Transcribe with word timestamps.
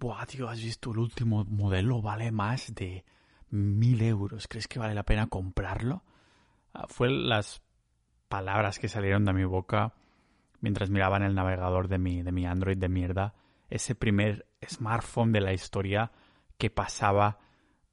Buah, 0.00 0.24
tío, 0.24 0.48
has 0.48 0.62
visto 0.62 0.92
el 0.92 0.98
último 0.98 1.44
modelo, 1.44 2.00
vale 2.00 2.32
más 2.32 2.74
de 2.74 3.04
mil 3.50 4.00
euros. 4.00 4.48
¿Crees 4.48 4.66
que 4.66 4.78
vale 4.78 4.94
la 4.94 5.02
pena 5.02 5.26
comprarlo? 5.26 6.02
Ah, 6.72 6.86
fue 6.88 7.10
las 7.10 7.60
palabras 8.30 8.78
que 8.78 8.88
salieron 8.88 9.26
de 9.26 9.34
mi 9.34 9.44
boca 9.44 9.92
mientras 10.60 10.88
miraba 10.88 11.18
en 11.18 11.24
el 11.24 11.34
navegador 11.34 11.88
de 11.88 11.98
mi, 11.98 12.22
de 12.22 12.32
mi 12.32 12.46
Android 12.46 12.78
de 12.78 12.88
mierda 12.88 13.34
ese 13.68 13.94
primer 13.94 14.46
smartphone 14.66 15.32
de 15.32 15.42
la 15.42 15.52
historia 15.52 16.12
que 16.56 16.70
pasaba 16.70 17.38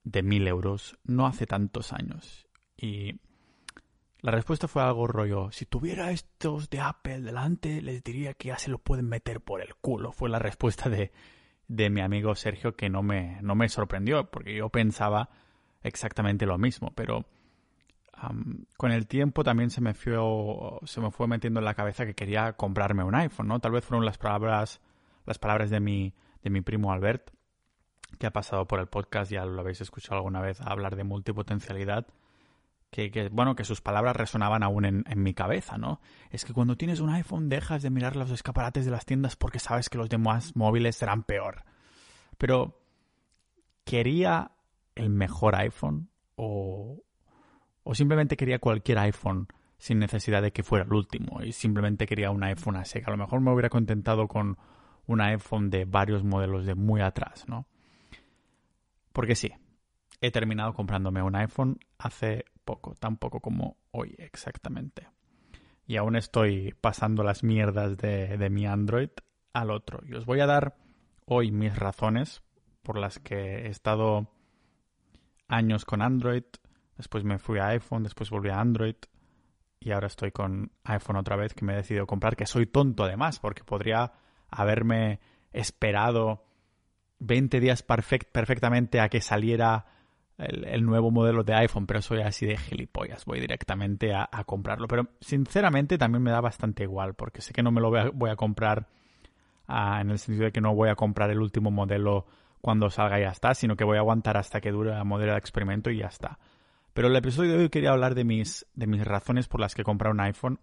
de 0.06 0.24
mil 0.24 0.48
euros 0.48 0.98
no 1.04 1.28
hace 1.28 1.46
tantos 1.46 1.92
años. 1.92 2.48
Y 2.78 3.20
la 4.22 4.32
respuesta 4.32 4.70
fue 4.70 4.82
algo 4.82 5.08
rollo, 5.08 5.52
si 5.52 5.66
tuviera 5.66 6.12
estos 6.12 6.70
de 6.70 6.80
Apple 6.80 7.20
delante, 7.20 7.82
les 7.82 8.02
diría 8.02 8.34
que 8.34 8.48
ya 8.48 8.58
se 8.58 8.72
lo 8.72 8.80
pueden 8.80 9.10
meter 9.10 9.42
por 9.42 9.62
el 9.62 9.76
culo. 9.76 10.14
Fue 10.14 10.30
la 10.30 10.40
respuesta 10.40 10.90
de, 10.90 11.12
de 11.68 11.90
mi 11.90 12.02
amigo 12.02 12.36
Sergio 12.36 12.76
que 12.76 12.90
no 12.90 13.04
me, 13.04 13.40
no 13.42 13.56
me 13.56 13.70
sorprendió, 13.70 14.30
porque 14.30 14.56
yo 14.56 14.70
pensaba 14.70 15.30
exactamente 15.84 16.46
lo 16.46 16.58
mismo, 16.58 16.92
pero 16.96 17.26
con 18.78 18.92
el 18.92 19.08
tiempo 19.08 19.44
también 19.44 19.70
se 19.70 19.80
me, 19.80 19.94
fue, 19.94 20.18
se 20.86 21.02
me 21.02 21.12
fue 21.12 21.28
metiendo 21.28 21.60
en 21.60 21.66
la 21.66 21.76
cabeza 21.76 22.06
que 22.06 22.16
quería 22.16 22.54
comprarme 22.54 23.04
un 23.04 23.14
iPhone, 23.16 23.48
¿no? 23.48 23.60
Tal 23.60 23.72
vez 23.72 23.86
fueron 23.86 24.06
las 24.06 24.18
palabras, 24.18 24.82
las 25.26 25.38
palabras 25.38 25.70
de 25.70 25.80
mi, 25.80 26.14
de 26.42 26.50
mi 26.50 26.62
primo 26.62 26.92
Albert, 26.92 27.30
que 28.18 28.26
ha 28.26 28.32
pasado 28.32 28.68
por 28.68 28.80
el 28.80 28.88
podcast, 28.88 29.32
ya 29.32 29.46
lo 29.46 29.62
habéis 29.62 29.82
escuchado 29.82 30.16
alguna 30.16 30.42
vez, 30.42 30.62
hablar 30.62 30.96
de 30.96 31.04
multipotencialidad, 31.04 32.08
que, 32.90 33.30
bueno, 33.32 33.56
que 33.56 33.64
sus 33.64 33.82
palabras 33.82 34.16
resonaban 34.16 34.64
aún 34.64 34.86
en, 34.86 35.04
en, 35.08 35.22
mi 35.22 35.34
cabeza, 35.34 35.78
¿no? 35.78 36.00
Es 36.32 36.46
que 36.46 36.54
cuando 36.54 36.78
tienes 36.78 37.00
un 37.00 37.10
iPhone 37.10 37.50
dejas 37.50 37.84
de 37.84 37.90
mirar 37.90 38.16
los 38.16 38.32
escaparates 38.32 38.86
de 38.86 38.92
las 38.92 39.06
tiendas 39.06 39.36
porque 39.36 39.60
sabes 39.60 39.90
que 39.90 39.98
los 39.98 40.10
demás 40.10 40.56
móviles 40.56 40.96
serán 40.96 41.24
peor. 41.24 41.64
Pero, 42.38 42.80
¿quería 43.84 44.52
el 44.96 45.10
mejor 45.10 45.56
iPhone? 45.56 46.10
¿O, 46.36 47.04
o 47.84 47.96
simplemente 47.96 48.38
quería 48.38 48.60
cualquier 48.60 49.00
iPhone 49.00 49.48
sin 49.78 50.00
necesidad 50.00 50.42
de 50.42 50.52
que 50.52 50.64
fuera 50.64 50.86
el 50.86 50.94
último 50.94 51.42
y 51.44 51.52
simplemente 51.52 52.08
quería 52.08 52.32
un 52.32 52.44
iPhone 52.44 52.76
a 52.76 52.86
seca. 52.86 53.08
A 53.08 53.12
lo 53.12 53.18
mejor 53.18 53.42
me 53.42 53.52
hubiera 53.52 53.70
contentado 53.70 54.28
con 54.28 54.58
un 55.06 55.22
iPhone 55.22 55.70
de 55.70 55.86
varios 55.86 56.24
modelos 56.24 56.66
de 56.66 56.76
muy 56.76 57.02
atrás, 57.02 57.46
¿no? 57.48 57.68
Porque 59.14 59.36
sí, 59.36 59.54
he 60.22 60.32
terminado 60.32 60.74
comprándome 60.74 61.22
un 61.22 61.36
iPhone 61.36 61.80
hace 61.98 62.46
poco, 62.66 62.96
tan 62.96 63.18
poco 63.18 63.40
como 63.40 63.78
hoy 63.92 64.16
exactamente. 64.18 65.08
Y 65.86 65.98
aún 65.98 66.16
estoy 66.16 66.76
pasando 66.82 67.24
las 67.24 67.44
mierdas 67.44 67.98
de, 67.98 68.50
mi 68.50 68.66
Android 68.66 69.10
al 69.54 69.72
otro. 69.72 70.02
Y 70.06 70.14
os 70.16 70.26
voy 70.26 70.42
a 70.42 70.46
dar 70.46 70.76
hoy 71.26 71.52
mis 71.52 71.76
razones 71.76 72.44
por 72.84 72.98
las 72.98 73.20
que 73.20 73.66
he 73.66 73.70
estado 73.70 74.30
años 75.48 75.86
con 75.86 76.02
Android, 76.02 76.44
Después 76.98 77.24
me 77.24 77.38
fui 77.38 77.60
a 77.60 77.68
iPhone, 77.68 78.04
después 78.04 78.30
volví 78.32 78.50
a 78.50 78.60
Android 78.60 78.96
y 79.80 79.92
ahora 79.92 80.08
estoy 80.08 80.32
con 80.32 80.72
iPhone 80.84 81.18
otra 81.18 81.36
vez 81.36 81.54
que 81.54 81.64
me 81.64 81.74
he 81.74 81.78
decidido 81.78 82.08
comprar, 82.08 82.36
que 82.36 82.48
soy 82.48 82.66
tonto 82.66 83.04
además, 83.04 83.40
porque 83.40 83.64
podría 83.64 84.14
haberme 84.50 85.20
esperado 85.54 86.44
20 87.20 87.60
días 87.60 87.84
perfectamente 87.84 89.00
a 89.00 89.10
que 89.10 89.22
saliera 89.22 89.86
el, 90.38 90.86
nuevo 90.86 91.10
modelo 91.10 91.44
de 91.44 91.54
iPhone, 91.54 91.88
pero 91.88 92.02
soy 92.02 92.22
así 92.22 92.46
de 92.46 92.58
gilipollas, 92.58 93.26
voy 93.26 93.40
directamente 93.40 94.14
a, 94.14 94.28
comprarlo. 94.46 94.88
Pero 94.88 95.08
sinceramente 95.20 95.98
también 95.98 96.24
me 96.24 96.32
da 96.32 96.42
bastante 96.42 96.84
igual, 96.84 97.16
porque 97.16 97.42
sé 97.42 97.54
que 97.54 97.64
no 97.64 97.72
me 97.72 97.82
lo 97.82 97.92
voy 98.14 98.30
a, 98.30 98.36
comprar 98.36 98.88
ah, 99.68 100.00
en 100.02 100.12
el 100.12 100.20
sentido 100.20 100.46
de 100.46 100.52
que 100.52 100.62
no 100.62 100.76
voy 100.76 100.90
a 100.90 100.96
comprar 100.96 101.32
el 101.32 101.40
último 101.40 101.72
modelo 101.72 102.26
cuando 102.62 102.90
salga 102.90 103.20
y 103.20 103.24
ya 103.24 103.30
está, 103.30 103.54
sino 103.54 103.76
que 103.76 103.84
voy 103.84 103.98
a 103.98 104.02
aguantar 104.02 104.38
hasta 104.38 104.62
que 104.62 104.72
dure 104.72 104.92
la 104.92 105.04
modelo 105.04 105.32
de 105.32 105.40
experimento 105.40 105.90
y 105.90 105.98
ya 105.98 106.08
está. 106.08 106.38
Pero 106.94 107.10
el 107.10 107.16
episodio 107.16 107.54
de 107.54 107.60
hoy 107.60 107.70
quería 107.70 107.92
hablar 107.92 108.16
de 108.16 108.24
mis, 108.24 108.66
de 108.74 108.88
mis 108.88 109.06
razones 109.06 109.48
por 109.48 109.60
las 109.60 109.76
que 109.76 109.84
comprar 109.84 110.12
un 110.12 110.20
iPhone, 110.20 110.60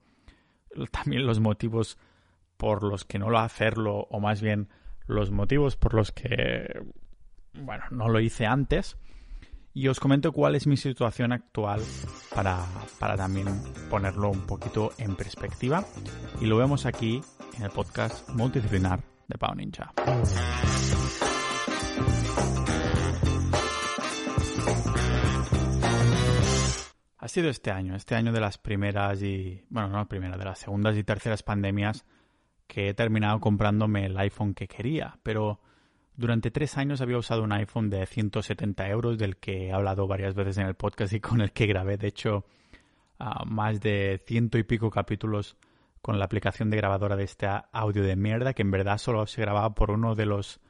también 0.91 1.27
los 1.27 1.41
motivos 1.41 1.99
por 2.57 2.83
los 2.83 3.05
que 3.05 3.19
no 3.19 3.31
lo 3.31 3.39
hacerlo, 3.39 4.07
o 4.11 4.21
más 4.21 4.41
bien 4.41 4.69
los 5.07 5.31
motivos 5.31 5.77
por 5.77 5.95
los 5.95 6.13
que, 6.13 6.83
bueno, 7.55 7.85
no 7.91 8.09
lo 8.09 8.21
hice 8.21 8.47
antes. 8.47 8.97
Y 9.77 9.89
os 9.89 9.99
comento 9.99 10.31
cuál 10.31 10.55
es 10.55 10.69
mi 10.69 10.77
situación 10.77 11.33
actual 11.33 11.83
para, 12.33 12.65
para 13.01 13.17
también 13.17 13.49
ponerlo 13.91 14.31
un 14.31 14.47
poquito 14.47 14.93
en 14.99 15.17
perspectiva. 15.17 15.85
Y 16.41 16.47
lo 16.47 16.57
vemos 16.57 16.87
aquí 16.87 17.21
en 17.57 17.65
el 17.65 17.71
podcast 17.71 18.29
multidisciplinar 18.31 19.01
de 19.27 19.37
Pau 19.37 19.53
Ninja. 19.55 19.93
ha 27.25 27.29
sido 27.29 27.49
este 27.49 27.71
año, 27.71 27.97
este 27.97 28.15
año 28.15 28.33
de 28.33 28.41
las 28.41 28.59
primeras 28.59 29.23
y, 29.23 29.65
bueno, 29.71 29.89
no 29.89 29.97
la 29.97 30.05
primera, 30.05 30.37
de 30.37 30.45
las 30.45 30.59
segundas 30.59 30.95
y 30.95 31.05
terceras 31.05 31.43
pandemias 31.43 32.05
que 32.67 32.91
he 32.91 32.95
terminado 32.95 33.41
comprándome 33.41 34.05
el 34.05 34.19
iPhone 34.19 34.53
que 34.53 34.69
quería, 34.69 35.19
pero 35.23 35.59
durante 36.17 36.51
tres 36.51 36.77
años 36.79 37.01
había 37.01 37.19
usado 37.19 37.43
un 37.43 37.53
iPhone 37.53 37.91
de 37.91 38.07
170 38.07 38.89
euros 38.89 39.19
del 39.19 39.37
que 39.37 39.69
he 39.69 39.73
hablado 39.73 40.07
varias 40.07 40.35
veces 40.35 40.59
en 40.59 40.67
el 40.67 40.75
podcast 40.75 41.13
y 41.13 41.21
con 41.21 41.41
el 41.41 41.53
que 41.53 41.67
grabé, 41.67 41.97
de 41.97 42.09
hecho, 42.09 42.45
más 43.47 43.81
de 43.81 44.23
ciento 44.27 44.59
y 44.59 44.63
pico 44.63 44.91
capítulos 44.91 45.57
con 46.03 46.19
la 46.19 46.27
aplicación 46.27 46.71
de 46.71 46.77
grabadora 46.77 47.17
de 47.17 47.25
este 47.25 47.49
audio 47.73 48.03
de 48.03 48.17
mierda 48.17 48.53
que 48.53 48.63
en 48.63 48.71
verdad 48.71 48.99
solo 48.99 49.27
se 49.27 49.41
grababa 49.41 49.75
por 49.75 49.91
uno 49.91 50.15
de 50.15 50.27
los 50.27 50.61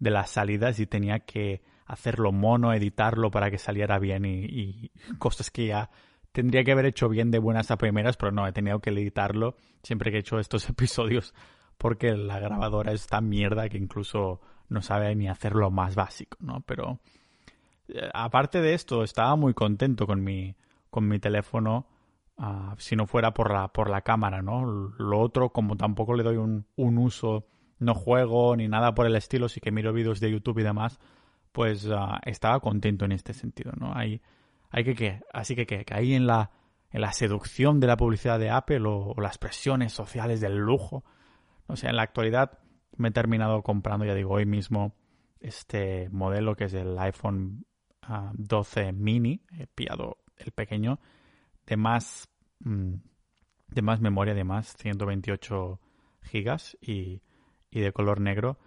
de 0.00 0.10
las 0.10 0.30
salidas 0.30 0.80
y 0.80 0.86
tenía 0.86 1.20
que 1.20 1.62
hacerlo 1.86 2.32
mono, 2.32 2.72
editarlo 2.72 3.30
para 3.30 3.50
que 3.50 3.58
saliera 3.58 3.98
bien 3.98 4.24
y, 4.24 4.90
cosas 5.18 5.50
que 5.50 5.66
ya 5.66 5.90
tendría 6.32 6.64
que 6.64 6.72
haber 6.72 6.86
hecho 6.86 7.08
bien 7.08 7.30
de 7.30 7.38
buenas 7.38 7.70
a 7.70 7.76
primeras, 7.76 8.16
pero 8.16 8.32
no, 8.32 8.46
he 8.46 8.52
tenido 8.52 8.80
que 8.80 8.90
editarlo 8.90 9.56
siempre 9.82 10.10
que 10.10 10.18
he 10.18 10.20
hecho 10.20 10.38
estos 10.38 10.68
episodios 10.70 11.34
porque 11.78 12.16
la 12.16 12.38
grabadora 12.40 12.92
es 12.92 13.06
tan 13.06 13.28
mierda 13.28 13.68
que 13.68 13.78
incluso 13.78 14.40
no 14.70 14.82
sabe 14.82 15.14
ni 15.14 15.28
hacer 15.28 15.54
lo 15.54 15.70
más 15.70 15.94
básico, 15.94 16.38
¿no? 16.40 16.62
Pero 16.62 17.00
eh, 17.88 18.08
aparte 18.14 18.60
de 18.60 18.74
esto, 18.74 19.02
estaba 19.02 19.36
muy 19.36 19.54
contento 19.54 20.06
con 20.06 20.22
mi, 20.22 20.54
con 20.90 21.06
mi 21.06 21.18
teléfono 21.18 21.86
ah, 22.38 22.74
si 22.78 22.96
no 22.96 23.06
fuera 23.06 23.34
por 23.34 23.52
la, 23.52 23.68
por 23.68 23.90
la 23.90 24.00
cámara, 24.00 24.42
¿no? 24.42 24.64
Lo 24.64 25.20
otro, 25.20 25.50
como 25.50 25.76
tampoco 25.76 26.14
le 26.14 26.22
doy 26.22 26.36
un, 26.36 26.66
un 26.76 26.98
uso, 26.98 27.46
no 27.78 27.94
juego 27.94 28.56
ni 28.56 28.68
nada 28.68 28.94
por 28.94 29.06
el 29.06 29.16
estilo, 29.16 29.48
sí 29.48 29.60
que 29.60 29.70
miro 29.72 29.92
vídeos 29.92 30.20
de 30.20 30.30
YouTube 30.30 30.60
y 30.60 30.64
demás, 30.64 30.98
pues 31.52 31.88
ah, 31.92 32.20
estaba 32.24 32.60
contento 32.60 33.04
en 33.04 33.12
este 33.12 33.34
sentido, 33.34 33.72
¿no? 33.76 33.92
Hay, 33.94 34.22
hay 34.70 34.84
que, 34.84 34.94
que 34.94 35.20
así 35.32 35.54
que, 35.54 35.66
que 35.66 35.84
caí 35.84 36.14
en 36.14 36.26
la, 36.26 36.50
en 36.92 37.00
la 37.00 37.12
seducción 37.12 37.80
de 37.80 37.86
la 37.86 37.96
publicidad 37.96 38.38
de 38.38 38.50
Apple 38.50 38.82
o, 38.86 39.14
las 39.20 39.38
presiones 39.38 39.92
sociales 39.92 40.40
del 40.40 40.56
lujo. 40.56 41.04
O 41.66 41.76
sea, 41.76 41.90
en 41.90 41.96
la 41.96 42.02
actualidad 42.02 42.58
me 42.96 43.08
he 43.08 43.12
terminado 43.12 43.62
comprando, 43.62 44.04
ya 44.04 44.14
digo, 44.14 44.34
hoy 44.34 44.46
mismo 44.46 44.94
este 45.40 46.08
modelo 46.10 46.54
que 46.54 46.64
es 46.64 46.74
el 46.74 46.98
iPhone 46.98 47.64
12 48.34 48.88
ah, 48.88 48.92
mini, 48.92 49.42
he 49.58 49.66
pillado 49.66 50.18
el 50.36 50.52
pequeño, 50.52 51.00
de 51.66 51.76
más, 51.76 52.28
mm, 52.60 52.94
de 53.68 53.82
más 53.82 54.00
memoria, 54.00 54.34
de 54.34 54.44
más 54.44 54.76
128 54.76 55.80
gigas 56.22 56.76
y, 56.80 57.22
y 57.70 57.80
de 57.80 57.92
color 57.92 58.20
negro. 58.20 58.58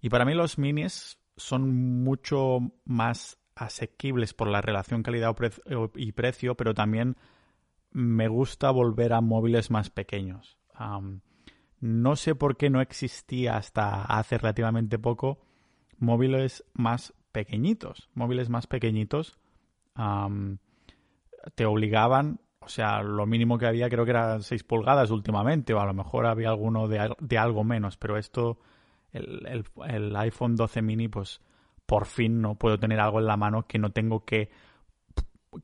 Y 0.00 0.08
para 0.08 0.24
mí 0.24 0.34
los 0.34 0.58
minis 0.58 1.18
son 1.36 2.02
mucho 2.02 2.58
más 2.84 3.38
asequibles 3.54 4.34
por 4.34 4.48
la 4.48 4.60
relación 4.60 5.02
calidad 5.02 5.34
y 5.96 6.12
precio, 6.12 6.54
pero 6.54 6.74
también 6.74 7.16
me 7.90 8.28
gusta 8.28 8.70
volver 8.70 9.12
a 9.12 9.20
móviles 9.20 9.70
más 9.70 9.90
pequeños. 9.90 10.58
No 11.80 12.16
sé 12.16 12.34
por 12.34 12.56
qué 12.56 12.70
no 12.70 12.80
existía 12.80 13.56
hasta 13.56 14.02
hace 14.02 14.38
relativamente 14.38 14.98
poco 14.98 15.38
móviles 15.98 16.64
más 16.74 17.14
pequeñitos. 17.32 18.08
Móviles 18.14 18.48
más 18.48 18.66
pequeñitos 18.66 19.38
te 21.54 21.66
obligaban, 21.66 22.40
o 22.60 22.68
sea, 22.68 23.02
lo 23.02 23.26
mínimo 23.26 23.58
que 23.58 23.66
había 23.66 23.88
creo 23.88 24.04
que 24.04 24.12
eran 24.12 24.42
6 24.42 24.62
pulgadas 24.64 25.10
últimamente, 25.10 25.74
o 25.74 25.80
a 25.80 25.86
lo 25.86 25.94
mejor 25.94 26.26
había 26.26 26.50
alguno 26.50 26.88
de, 26.88 27.14
de 27.18 27.38
algo 27.38 27.64
menos, 27.64 27.96
pero 27.96 28.16
esto 28.16 28.58
el, 29.12 29.64
el, 29.86 30.16
iPhone 30.16 30.56
12 30.56 30.82
mini, 30.82 31.08
pues 31.08 31.40
por 31.86 32.06
fin 32.06 32.40
no 32.40 32.56
puedo 32.56 32.78
tener 32.78 33.00
algo 33.00 33.18
en 33.18 33.26
la 33.26 33.36
mano 33.36 33.66
que 33.66 33.78
no 33.78 33.90
tengo 33.90 34.24
que, 34.24 34.50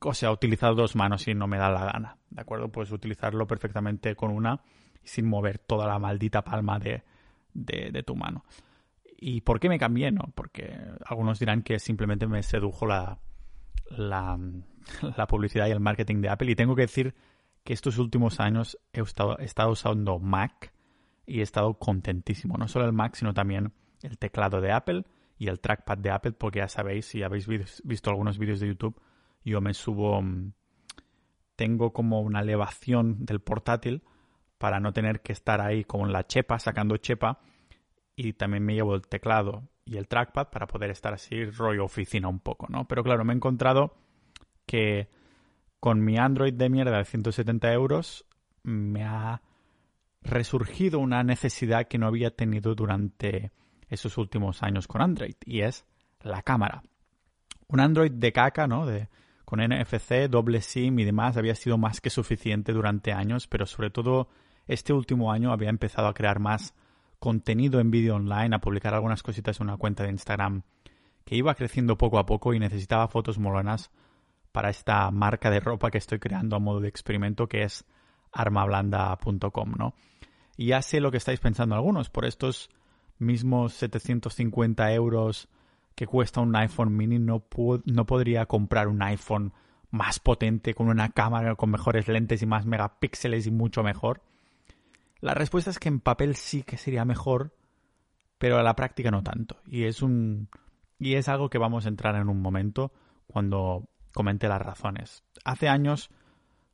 o 0.01 0.13
sea, 0.13 0.31
utilizar 0.31 0.75
dos 0.75 0.95
manos 0.95 1.21
si 1.21 1.33
no 1.33 1.47
me 1.47 1.57
da 1.57 1.69
la 1.69 1.85
gana, 1.85 2.17
¿de 2.29 2.41
acuerdo? 2.41 2.69
Pues 2.69 2.91
utilizarlo 2.91 3.45
perfectamente 3.47 4.15
con 4.15 4.31
una 4.31 4.61
sin 5.05 5.27
mover 5.27 5.59
toda 5.59 5.87
la 5.87 5.99
maldita 5.99 6.43
palma 6.43 6.79
de, 6.79 7.03
de, 7.53 8.03
tu 8.03 8.15
mano. 8.15 8.43
¿Y 9.17 9.41
por 9.41 9.59
qué 9.59 9.69
me 9.69 9.79
cambié? 9.79 10.11
No, 10.11 10.31
porque 10.35 10.77
algunos 11.05 11.39
dirán 11.39 11.63
que 11.63 11.79
simplemente 11.79 12.27
me 12.27 12.43
sedujo 12.43 12.85
la, 12.85 13.19
la, 13.89 14.37
la, 15.17 15.27
publicidad 15.27 15.67
y 15.67 15.71
el 15.71 15.79
marketing 15.79 16.21
de 16.21 16.29
Apple. 16.29 16.51
Y 16.51 16.55
tengo 16.55 16.75
que 16.75 16.83
decir 16.83 17.15
que 17.63 17.73
estos 17.73 17.97
últimos 17.97 18.39
años 18.39 18.77
he 18.93 19.01
estado, 19.01 19.39
he 19.39 19.45
estado 19.45 19.71
usando 19.71 20.19
Mac 20.19 20.73
y 21.25 21.39
he 21.39 21.43
estado 21.43 21.73
contentísimo. 21.75 22.57
No 22.57 22.67
solo 22.67 22.85
el 22.85 22.93
Mac, 22.93 23.15
sino 23.15 23.33
también 23.33 23.71
el 24.01 24.17
teclado 24.17 24.61
de 24.61 24.71
Apple 24.71 25.05
y 25.37 25.47
el 25.47 25.59
trackpad 25.59 25.97
de 25.97 26.11
Apple, 26.11 26.33
porque 26.33 26.59
ya 26.59 26.67
sabéis, 26.67 27.05
si 27.05 27.23
habéis 27.23 27.47
visto 27.83 28.09
algunos 28.09 28.37
vídeos 28.37 28.59
de 28.59 28.67
YouTube, 28.67 28.99
yo 29.43 29.61
me 29.61 29.73
subo, 29.73 30.21
mm, 30.21 30.53
tengo 31.55 31.93
como 31.93 32.21
una 32.21 32.41
elevación 32.41 33.25
del 33.25 33.39
portátil 33.39 34.03
para 34.57 34.79
no 34.79 34.93
tener 34.93 35.21
que 35.21 35.33
estar 35.33 35.61
ahí 35.61 35.83
con 35.83 36.11
la 36.11 36.25
chepa, 36.25 36.59
sacando 36.59 36.97
chepa, 36.97 37.39
y 38.15 38.33
también 38.33 38.63
me 38.63 38.73
llevo 38.73 38.95
el 38.95 39.07
teclado 39.07 39.63
y 39.83 39.97
el 39.97 40.07
trackpad 40.07 40.49
para 40.49 40.67
poder 40.67 40.89
estar 40.89 41.13
así 41.13 41.45
rollo 41.45 41.85
oficina 41.85 42.27
un 42.27 42.39
poco, 42.39 42.67
¿no? 42.69 42.87
Pero 42.87 43.03
claro, 43.03 43.23
me 43.25 43.33
he 43.33 43.35
encontrado 43.35 43.95
que 44.65 45.09
con 45.79 46.03
mi 46.03 46.17
Android 46.17 46.53
de 46.53 46.69
mierda 46.69 46.97
de 46.97 47.05
170 47.05 47.71
euros 47.73 48.25
me 48.63 49.03
ha 49.03 49.41
resurgido 50.21 50.99
una 50.99 51.23
necesidad 51.23 51.87
que 51.87 51.99
no 51.99 52.07
había 52.07 52.31
tenido 52.31 52.73
durante 52.73 53.51
esos 53.89 54.17
últimos 54.17 54.63
años 54.63 54.87
con 54.87 55.01
Android 55.01 55.35
y 55.45 55.61
es 55.61 55.85
la 56.21 56.41
cámara. 56.41 56.81
Un 57.67 57.79
Android 57.79 58.11
de 58.11 58.31
caca, 58.31 58.67
¿no? 58.67 58.85
De, 58.85 59.09
con 59.45 59.59
NFC, 59.59 60.27
doble 60.27 60.61
SIM 60.61 60.99
y 60.99 61.03
demás 61.03 61.37
había 61.37 61.55
sido 61.55 61.77
más 61.77 62.01
que 62.01 62.09
suficiente 62.09 62.73
durante 62.73 63.13
años, 63.13 63.47
pero 63.47 63.67
sobre 63.67 63.91
todo 63.91 64.29
este 64.67 64.93
último 64.93 65.31
año 65.31 65.51
había 65.51 65.69
empezado 65.69 66.07
a 66.07 66.13
crear 66.13 66.39
más 66.39 66.73
contenido 67.19 67.79
en 67.79 67.91
vídeo 67.91 68.15
online, 68.15 68.55
a 68.55 68.59
publicar 68.59 68.93
algunas 68.93 69.23
cositas 69.23 69.59
en 69.59 69.67
una 69.67 69.77
cuenta 69.77 70.03
de 70.03 70.11
Instagram 70.11 70.63
que 71.23 71.35
iba 71.35 71.55
creciendo 71.55 71.97
poco 71.97 72.19
a 72.19 72.25
poco 72.25 72.53
y 72.53 72.59
necesitaba 72.59 73.07
fotos 73.07 73.39
molonas 73.39 73.91
para 74.51 74.69
esta 74.69 75.09
marca 75.11 75.49
de 75.49 75.59
ropa 75.59 75.91
que 75.91 75.97
estoy 75.97 76.19
creando 76.19 76.55
a 76.55 76.59
modo 76.59 76.79
de 76.79 76.87
experimento 76.87 77.47
que 77.47 77.63
es 77.63 77.85
armablanda.com, 78.31 79.73
¿no? 79.77 79.95
Y 80.57 80.67
ya 80.67 80.81
sé 80.81 81.01
lo 81.01 81.11
que 81.11 81.17
estáis 81.17 81.39
pensando 81.39 81.75
algunos, 81.75 82.09
por 82.09 82.25
estos 82.25 82.69
mismos 83.17 83.73
750 83.73 84.93
euros 84.93 85.49
que 85.95 86.07
cuesta 86.07 86.41
un 86.41 86.55
iPhone 86.55 86.95
mini, 86.95 87.19
no, 87.19 87.45
no 87.85 88.05
podría 88.05 88.45
comprar 88.45 88.87
un 88.87 89.01
iPhone 89.01 89.53
más 89.89 90.19
potente, 90.19 90.73
con 90.73 90.89
una 90.89 91.09
cámara 91.09 91.55
con 91.55 91.71
mejores 91.71 92.07
lentes 92.07 92.41
y 92.41 92.45
más 92.45 92.65
megapíxeles 92.65 93.47
y 93.47 93.51
mucho 93.51 93.81
mejor. 93.81 94.21
La 95.25 95.33
respuesta 95.33 95.71
es 95.71 95.79
que 95.79 95.89
en 95.89 96.01
papel 96.01 96.35
sí 96.35 96.61
que 96.61 96.77
sería 96.77 97.03
mejor, 97.03 97.55
pero 98.37 98.59
a 98.59 98.63
la 98.63 98.75
práctica 98.75 99.09
no 99.09 99.23
tanto. 99.23 99.59
Y 99.65 99.85
es 99.85 100.03
un 100.03 100.49
y 100.99 101.15
es 101.15 101.27
algo 101.29 101.49
que 101.49 101.57
vamos 101.57 101.85
a 101.85 101.89
entrar 101.89 102.15
en 102.15 102.29
un 102.29 102.43
momento 102.43 102.93
cuando 103.25 103.89
comente 104.13 104.47
las 104.47 104.61
razones. 104.61 105.23
Hace 105.43 105.67
años 105.67 106.11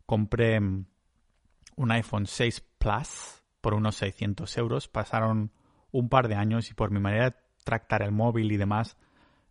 compré 0.06 0.60
un 0.60 1.92
iPhone 1.92 2.26
6 2.26 2.60
Plus 2.78 3.42
por 3.62 3.74
unos 3.74 3.96
600 3.96 4.58
euros. 4.58 4.90
Pasaron 4.90 5.54
un 5.94 6.10
par 6.10 6.28
de 6.28 6.36
años 6.36 6.72
y 6.72 6.74
por 6.74 6.92
mi 6.92 7.00
manera 7.00 7.30
de 7.30 7.36
tractar 7.64 8.02
el 8.02 8.12
móvil 8.12 8.52
y 8.52 8.58
demás, 8.58 8.98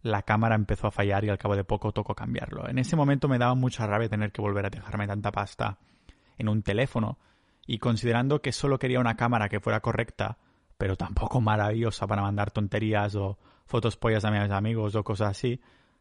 la 0.03 0.25
cámara 0.25 0.57
empezó 0.57 0.89
a 0.89 0.91
fallar 0.91 1.25
y 1.25 1.31
al 1.31 1.39
cabo 1.39 1.57
de 1.57 1.65
poco 1.65 1.93
tocó 1.93 2.15
cambiarlo. 2.15 2.69
En 2.69 2.79
ese 2.79 2.97
momento 2.97 3.29
me 3.29 3.39
daba 3.39 3.55
mucha 3.55 3.87
rabia 3.87 4.11
tener 4.11 4.31
que 4.31 4.43
volver 4.43 4.67
a 4.67 4.71
dejarme 4.71 5.07
tanta 5.07 5.33
pasta 5.33 5.79
en 6.37 6.51
un 6.51 6.63
teléfono 6.63 7.19
y 7.71 7.79
considerando 7.79 8.43
que 8.43 8.51
solo 8.51 8.81
quería 8.81 8.99
una 8.99 9.17
cámara 9.17 9.49
que 9.49 9.61
fuera 9.61 9.79
correcta, 9.79 10.39
pero 10.77 10.97
tampoco 10.97 11.41
maravillosa 11.41 12.05
para 12.09 12.21
mandar 12.21 12.51
tonterías 12.51 13.15
o 13.15 13.39
fotos 13.65 13.97
pollas 13.97 14.25
a 14.25 14.33
mis 14.33 14.51
amigos 14.51 14.97
o 14.97 15.05
cosas 15.05 15.31
así, 15.31 15.61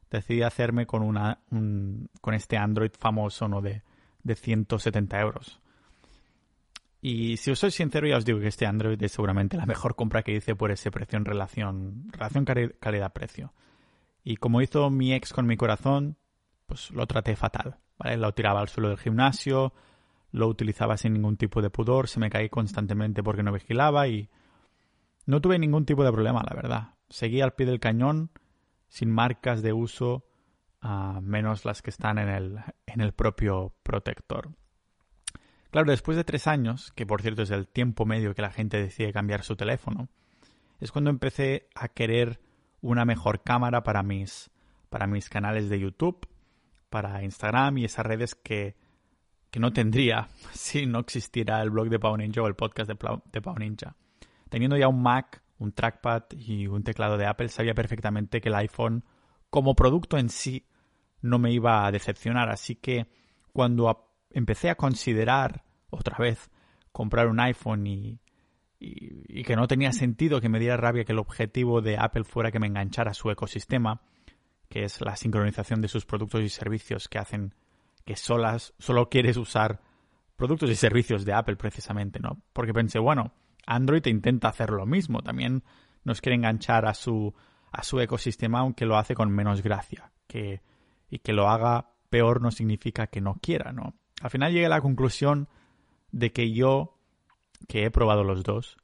decidí 0.09 0.41
hacerme 0.41 0.87
con, 0.87 1.03
una, 1.03 1.41
con 1.51 2.33
este 2.33 2.57
Android 2.57 2.89
famoso 2.97 3.47
¿no? 3.47 3.61
de, 3.61 3.83
de 4.23 4.33
170 4.33 5.19
euros. 5.21 5.61
Y 7.03 7.37
si 7.37 7.51
os 7.51 7.59
soy 7.59 7.69
sincero, 7.69 8.07
ya 8.07 8.17
os 8.17 8.25
digo 8.25 8.39
que 8.39 8.47
este 8.47 8.65
Android 8.65 8.99
es 9.03 9.11
seguramente 9.11 9.55
la 9.55 9.67
mejor 9.67 9.95
compra 9.95 10.23
que 10.23 10.33
hice 10.33 10.55
por 10.55 10.71
ese 10.71 10.89
precio 10.89 11.17
en 11.17 11.25
relación, 11.25 12.07
relación 12.11 12.45
calidad-precio. 12.79 13.53
Y 14.23 14.37
como 14.37 14.63
hizo 14.63 14.89
mi 14.89 15.13
ex 15.13 15.33
con 15.33 15.45
mi 15.45 15.55
corazón, 15.55 16.17
pues 16.65 16.89
lo 16.89 17.05
traté 17.05 17.35
fatal. 17.35 17.77
¿vale? 17.99 18.17
Lo 18.17 18.33
tiraba 18.33 18.59
al 18.59 18.69
suelo 18.69 18.89
del 18.89 18.97
gimnasio, 18.97 19.71
lo 20.31 20.47
utilizaba 20.47 20.97
sin 20.97 21.13
ningún 21.13 21.37
tipo 21.37 21.61
de 21.61 21.69
pudor, 21.69 22.07
se 22.07 22.19
me 22.19 22.29
caí 22.29 22.49
constantemente 22.49 23.23
porque 23.23 23.43
no 23.43 23.51
vigilaba 23.51 24.07
y 24.07 24.29
no 25.25 25.41
tuve 25.41 25.59
ningún 25.59 25.85
tipo 25.85 26.03
de 26.03 26.11
problema, 26.11 26.43
la 26.47 26.55
verdad. 26.55 26.93
Seguí 27.09 27.41
al 27.41 27.53
pie 27.53 27.65
del 27.65 27.79
cañón, 27.79 28.31
sin 28.87 29.09
marcas 29.09 29.61
de 29.61 29.73
uso, 29.73 30.25
a 30.81 31.19
menos 31.21 31.65
las 31.65 31.81
que 31.81 31.89
están 31.89 32.17
en 32.17 32.29
el, 32.29 32.59
en 32.85 33.01
el 33.01 33.13
propio 33.13 33.73
protector. 33.83 34.51
Claro, 35.71 35.91
después 35.91 36.17
de 36.17 36.23
tres 36.23 36.47
años, 36.47 36.91
que 36.93 37.05
por 37.05 37.21
cierto 37.21 37.43
es 37.43 37.51
el 37.51 37.67
tiempo 37.67 38.05
medio 38.05 38.33
que 38.33 38.41
la 38.41 38.51
gente 38.51 38.77
decide 38.77 39.13
cambiar 39.13 39.43
su 39.43 39.55
teléfono, 39.55 40.09
es 40.79 40.91
cuando 40.91 41.09
empecé 41.09 41.67
a 41.75 41.89
querer 41.89 42.39
una 42.81 43.05
mejor 43.05 43.43
cámara 43.43 43.83
para 43.83 44.01
mis, 44.01 44.49
para 44.89 45.05
mis 45.05 45.29
canales 45.29 45.69
de 45.69 45.79
YouTube, 45.79 46.27
para 46.89 47.23
Instagram 47.23 47.77
y 47.77 47.85
esas 47.85 48.05
redes 48.05 48.35
que, 48.35 48.75
que 49.51 49.59
no 49.59 49.71
tendría 49.73 50.29
si 50.53 50.85
no 50.85 50.99
existiera 50.99 51.61
el 51.61 51.69
blog 51.69 51.89
de 51.89 51.99
Pau 51.99 52.15
Ninja 52.17 52.41
o 52.41 52.47
el 52.47 52.55
podcast 52.55 52.89
de, 52.89 52.97
de 53.31 53.41
Pau 53.41 53.55
Ninja. 53.57 53.95
Teniendo 54.49 54.77
ya 54.77 54.87
un 54.87 55.01
Mac, 55.01 55.41
un 55.59 55.71
trackpad 55.71 56.23
y 56.31 56.67
un 56.67 56.83
teclado 56.83 57.17
de 57.17 57.25
Apple, 57.25 57.49
sabía 57.49 57.73
perfectamente 57.73 58.41
que 58.41 58.49
el 58.49 58.55
iPhone 58.55 59.03
como 59.49 59.75
producto 59.75 60.17
en 60.17 60.29
sí 60.29 60.65
no 61.21 61.37
me 61.39 61.51
iba 61.51 61.85
a 61.85 61.91
decepcionar. 61.91 62.49
Así 62.49 62.75
que 62.75 63.07
cuando 63.51 64.09
empecé 64.31 64.69
a 64.69 64.75
considerar 64.75 65.63
otra 65.89 66.17
vez 66.17 66.49
comprar 66.91 67.27
un 67.27 67.39
iPhone 67.39 67.85
y, 67.87 68.19
y, 68.79 69.43
que 69.43 69.55
no 69.55 69.67
tenía 69.67 69.91
sentido 69.91 70.41
que 70.41 70.49
me 70.49 70.59
diera 70.59 70.77
rabia 70.77 71.03
que 71.03 71.11
el 71.11 71.19
objetivo 71.19 71.81
de 71.81 71.97
Apple 71.97 72.23
fuera 72.23 72.51
que 72.51 72.59
me 72.59 72.67
enganchara 72.67 73.11
a 73.11 73.15
su 73.15 73.29
ecosistema, 73.29 74.01
que 74.69 74.83
es 74.83 75.01
la 75.01 75.15
sincronización 75.15 75.81
de 75.81 75.87
sus 75.87 76.05
productos 76.05 76.41
y 76.41 76.49
servicios 76.49 77.09
que 77.09 77.19
hacen 77.19 77.53
que 78.09 78.15
solas, 78.15 78.73
solo 78.79 79.07
quieres 79.07 79.37
usar 79.37 79.81
productos 80.35 80.71
y 80.71 80.75
servicios 80.75 81.25
de 81.25 81.33
Apple 81.33 81.57
precisamente, 81.57 82.19
¿no? 82.19 82.41
Porque 82.53 82.73
pensé, 82.73 82.97
bueno, 82.97 83.33
Android 83.67 84.03
intenta 84.07 84.47
hacer 84.47 84.71
lo 84.71 84.87
mismo, 84.87 85.21
también 85.21 85.63
nos 86.03 86.19
quiere 86.19 86.35
enganchar 86.35 86.87
a 86.87 86.95
su, 86.95 87.35
a 87.71 87.83
su 87.83 87.99
ecosistema, 87.99 88.61
aunque 88.61 88.87
lo 88.87 88.97
hace 88.97 89.13
con 89.13 89.29
menos 89.29 89.61
gracia, 89.61 90.11
que, 90.25 90.63
y 91.07 91.19
que 91.19 91.33
lo 91.33 91.49
haga 91.49 91.91
peor 92.09 92.41
no 92.41 92.49
significa 92.49 93.05
que 93.05 93.21
no 93.21 93.35
quiera, 93.35 93.73
¿no? 93.73 93.93
Al 94.23 94.31
final 94.31 94.53
llegué 94.53 94.65
a 94.65 94.69
la 94.69 94.81
conclusión 94.81 95.47
de 96.11 96.31
que 96.31 96.51
yo, 96.51 96.97
que 97.67 97.85
he 97.85 97.91
probado 97.91 98.23
los 98.23 98.41
dos, 98.41 98.77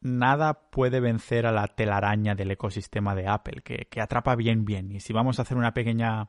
nada 0.00 0.70
puede 0.70 1.00
vencer 1.00 1.46
a 1.46 1.52
la 1.52 1.66
telaraña 1.66 2.36
del 2.36 2.52
ecosistema 2.52 3.16
de 3.16 3.26
Apple, 3.26 3.62
que, 3.62 4.00
atrapa 4.00 4.36
bien, 4.36 4.64
bien. 4.64 4.92
Y 4.92 5.00
si 5.00 5.12
vamos 5.12 5.40
a 5.40 5.42
hacer 5.42 5.56
una 5.56 5.74
pequeña... 5.74 6.28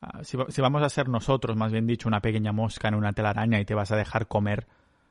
Ah, 0.00 0.22
si, 0.22 0.36
vamos 0.60 0.82
a 0.82 0.88
ser 0.88 1.08
nosotros, 1.08 1.56
más 1.56 1.72
bien 1.72 1.86
dicho, 1.86 2.08
una 2.08 2.20
pequeña 2.20 2.52
mosca 2.52 2.88
en 2.88 2.94
una 2.94 3.12
telaraña 3.12 3.60
y 3.60 3.64
te 3.64 3.74
vas 3.74 3.90
a 3.90 3.96
dejar 3.96 4.28
comer, 4.28 4.68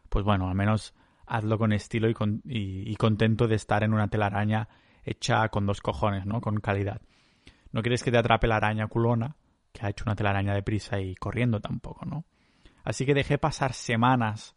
pues 0.09 0.23
bueno, 0.23 0.47
al 0.47 0.55
menos 0.55 0.93
hazlo 1.25 1.57
con 1.57 1.73
estilo 1.73 2.07
y, 2.09 2.95
contento 2.95 3.47
de 3.47 3.55
estar 3.55 3.83
en 3.83 3.93
una 3.93 4.07
telaraña 4.07 4.69
hecha 5.03 5.49
con 5.49 5.65
dos 5.65 5.81
cojones, 5.81 6.25
¿no? 6.25 6.39
Con 6.39 6.59
calidad. 6.61 7.01
No 7.73 7.81
quieres 7.81 8.01
que 8.01 8.11
te 8.11 8.17
atrape 8.17 8.47
la 8.47 8.55
araña 8.55 8.87
culona, 8.87 9.35
que 9.73 9.85
ha 9.85 9.89
hecho 9.89 10.05
una 10.05 10.15
telaraña 10.15 10.53
de 10.53 10.63
prisa 10.63 10.99
y 10.99 11.15
corriendo 11.15 11.59
tampoco, 11.59 12.05
¿no? 12.05 12.23
Así 12.85 13.05
que 13.05 13.13
dejé 13.13 13.37
pasar 13.37 13.73
semanas 13.73 14.55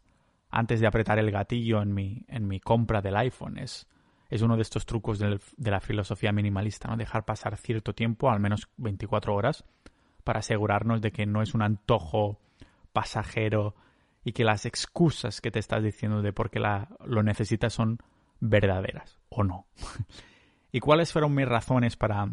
antes 0.49 0.79
de 0.79 0.87
apretar 0.87 1.19
el 1.19 1.29
gatillo 1.29 1.81
en 1.81 1.93
mi, 1.93 2.23
en 2.29 2.47
mi 2.47 2.61
compra 2.61 3.01
del 3.01 3.17
iPhone. 3.17 3.57
Es, 3.57 3.85
es 4.29 4.41
uno 4.41 4.55
de 4.55 4.61
estos 4.61 4.85
trucos 4.85 5.19
de 5.19 5.39
la 5.57 5.81
filosofía 5.81 6.31
minimalista, 6.31 6.87
¿no? 6.87 6.95
Dejar 6.95 7.25
pasar 7.25 7.57
cierto 7.57 7.93
tiempo, 7.93 8.31
al 8.31 8.39
menos 8.39 8.69
24 8.77 9.35
horas, 9.35 9.65
para 10.21 10.39
asegurarnos 10.39 11.01
de 11.01 11.11
que 11.11 11.25
no 11.25 11.41
es 11.41 11.53
un 11.53 11.61
antojo 11.61 12.39
pasajero 12.93 13.75
y 14.23 14.33
que 14.33 14.43
las 14.43 14.65
excusas 14.65 15.41
que 15.41 15.51
te 15.51 15.59
estás 15.59 15.83
diciendo 15.83 16.21
de 16.21 16.33
por 16.33 16.49
qué 16.49 16.59
la, 16.59 16.89
lo 17.05 17.23
necesitas 17.23 17.73
son 17.73 17.99
verdaderas 18.39 19.19
o 19.29 19.43
no. 19.43 19.67
¿Y 20.71 20.79
cuáles 20.79 21.11
fueron 21.11 21.33
mis 21.35 21.47
razones 21.47 21.97
para, 21.97 22.29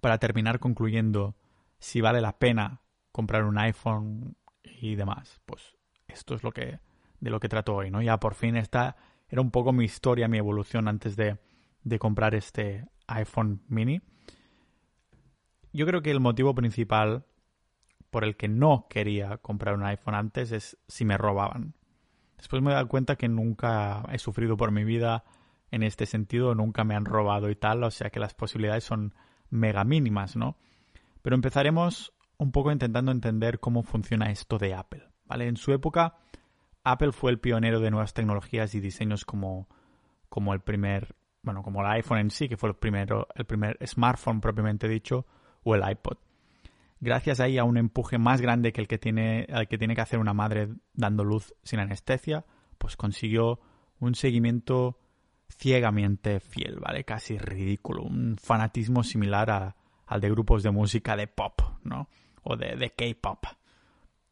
para 0.00 0.18
terminar 0.18 0.58
concluyendo 0.58 1.36
si 1.78 2.00
vale 2.00 2.20
la 2.20 2.38
pena 2.38 2.82
comprar 3.12 3.44
un 3.44 3.58
iPhone 3.58 4.36
y 4.64 4.94
demás? 4.94 5.40
Pues 5.44 5.76
esto 6.06 6.34
es 6.34 6.42
lo 6.42 6.52
que 6.52 6.80
de 7.20 7.30
lo 7.30 7.40
que 7.40 7.48
trato 7.48 7.74
hoy, 7.74 7.90
¿no? 7.90 8.00
Ya 8.00 8.18
por 8.20 8.34
fin 8.34 8.56
esta 8.56 8.96
era 9.28 9.42
un 9.42 9.50
poco 9.50 9.72
mi 9.72 9.84
historia, 9.84 10.28
mi 10.28 10.38
evolución 10.38 10.88
antes 10.88 11.16
de, 11.16 11.38
de 11.82 11.98
comprar 11.98 12.34
este 12.34 12.86
iPhone 13.06 13.62
mini. 13.68 14.00
Yo 15.72 15.86
creo 15.86 16.02
que 16.02 16.10
el 16.10 16.20
motivo 16.20 16.54
principal 16.54 17.24
por 18.10 18.24
el 18.24 18.36
que 18.36 18.48
no 18.48 18.86
quería 18.88 19.38
comprar 19.38 19.74
un 19.74 19.84
iPhone 19.84 20.14
antes 20.14 20.52
es 20.52 20.78
si 20.88 21.04
me 21.04 21.18
robaban. 21.18 21.74
Después 22.36 22.62
me 22.62 22.70
he 22.70 22.74
dado 22.74 22.88
cuenta 22.88 23.16
que 23.16 23.28
nunca 23.28 24.04
he 24.10 24.18
sufrido 24.18 24.56
por 24.56 24.70
mi 24.70 24.84
vida 24.84 25.24
en 25.70 25.82
este 25.82 26.06
sentido, 26.06 26.54
nunca 26.54 26.84
me 26.84 26.94
han 26.94 27.04
robado 27.04 27.50
y 27.50 27.56
tal, 27.56 27.84
o 27.84 27.90
sea 27.90 28.10
que 28.10 28.20
las 28.20 28.34
posibilidades 28.34 28.84
son 28.84 29.14
mega 29.50 29.84
mínimas, 29.84 30.36
¿no? 30.36 30.56
Pero 31.20 31.36
empezaremos 31.36 32.14
un 32.38 32.52
poco 32.52 32.72
intentando 32.72 33.12
entender 33.12 33.60
cómo 33.60 33.82
funciona 33.82 34.30
esto 34.30 34.56
de 34.56 34.74
Apple, 34.74 35.08
¿vale? 35.26 35.48
En 35.48 35.56
su 35.56 35.72
época, 35.72 36.16
Apple 36.84 37.12
fue 37.12 37.32
el 37.32 37.40
pionero 37.40 37.80
de 37.80 37.90
nuevas 37.90 38.14
tecnologías 38.14 38.74
y 38.74 38.80
diseños 38.80 39.24
como, 39.24 39.68
como 40.30 40.54
el 40.54 40.60
primer 40.60 41.14
bueno, 41.42 41.62
como 41.62 41.80
el 41.80 41.86
iPhone 41.92 42.18
en 42.18 42.30
sí, 42.30 42.48
que 42.48 42.56
fue 42.56 42.70
el, 42.70 42.76
primero, 42.76 43.26
el 43.34 43.46
primer 43.46 43.78
smartphone 43.86 44.40
propiamente 44.40 44.88
dicho, 44.88 45.26
o 45.68 45.74
el 45.74 45.88
iPod. 45.88 46.16
Gracias 47.00 47.40
ahí 47.40 47.58
a 47.58 47.64
un 47.64 47.76
empuje 47.76 48.18
más 48.18 48.40
grande 48.40 48.72
que 48.72 48.80
el 48.80 48.88
que 48.88 48.98
tiene, 48.98 49.44
el 49.48 49.68
que, 49.68 49.78
tiene 49.78 49.94
que 49.94 50.00
hacer 50.00 50.18
una 50.18 50.32
madre 50.32 50.68
dando 50.94 51.24
luz 51.24 51.54
sin 51.62 51.78
anestesia, 51.78 52.44
pues 52.78 52.96
consiguió 52.96 53.60
un 54.00 54.14
seguimiento 54.14 54.98
ciegamente 55.48 56.40
fiel, 56.40 56.80
¿vale? 56.80 57.04
Casi 57.04 57.38
ridículo, 57.38 58.02
un 58.02 58.36
fanatismo 58.42 59.04
similar 59.04 59.76
al 60.06 60.20
de 60.20 60.30
grupos 60.30 60.62
de 60.62 60.70
música 60.70 61.16
de 61.16 61.26
pop, 61.26 61.60
¿no? 61.84 62.08
O 62.42 62.56
de, 62.56 62.76
de 62.76 62.90
K-pop, 62.90 63.44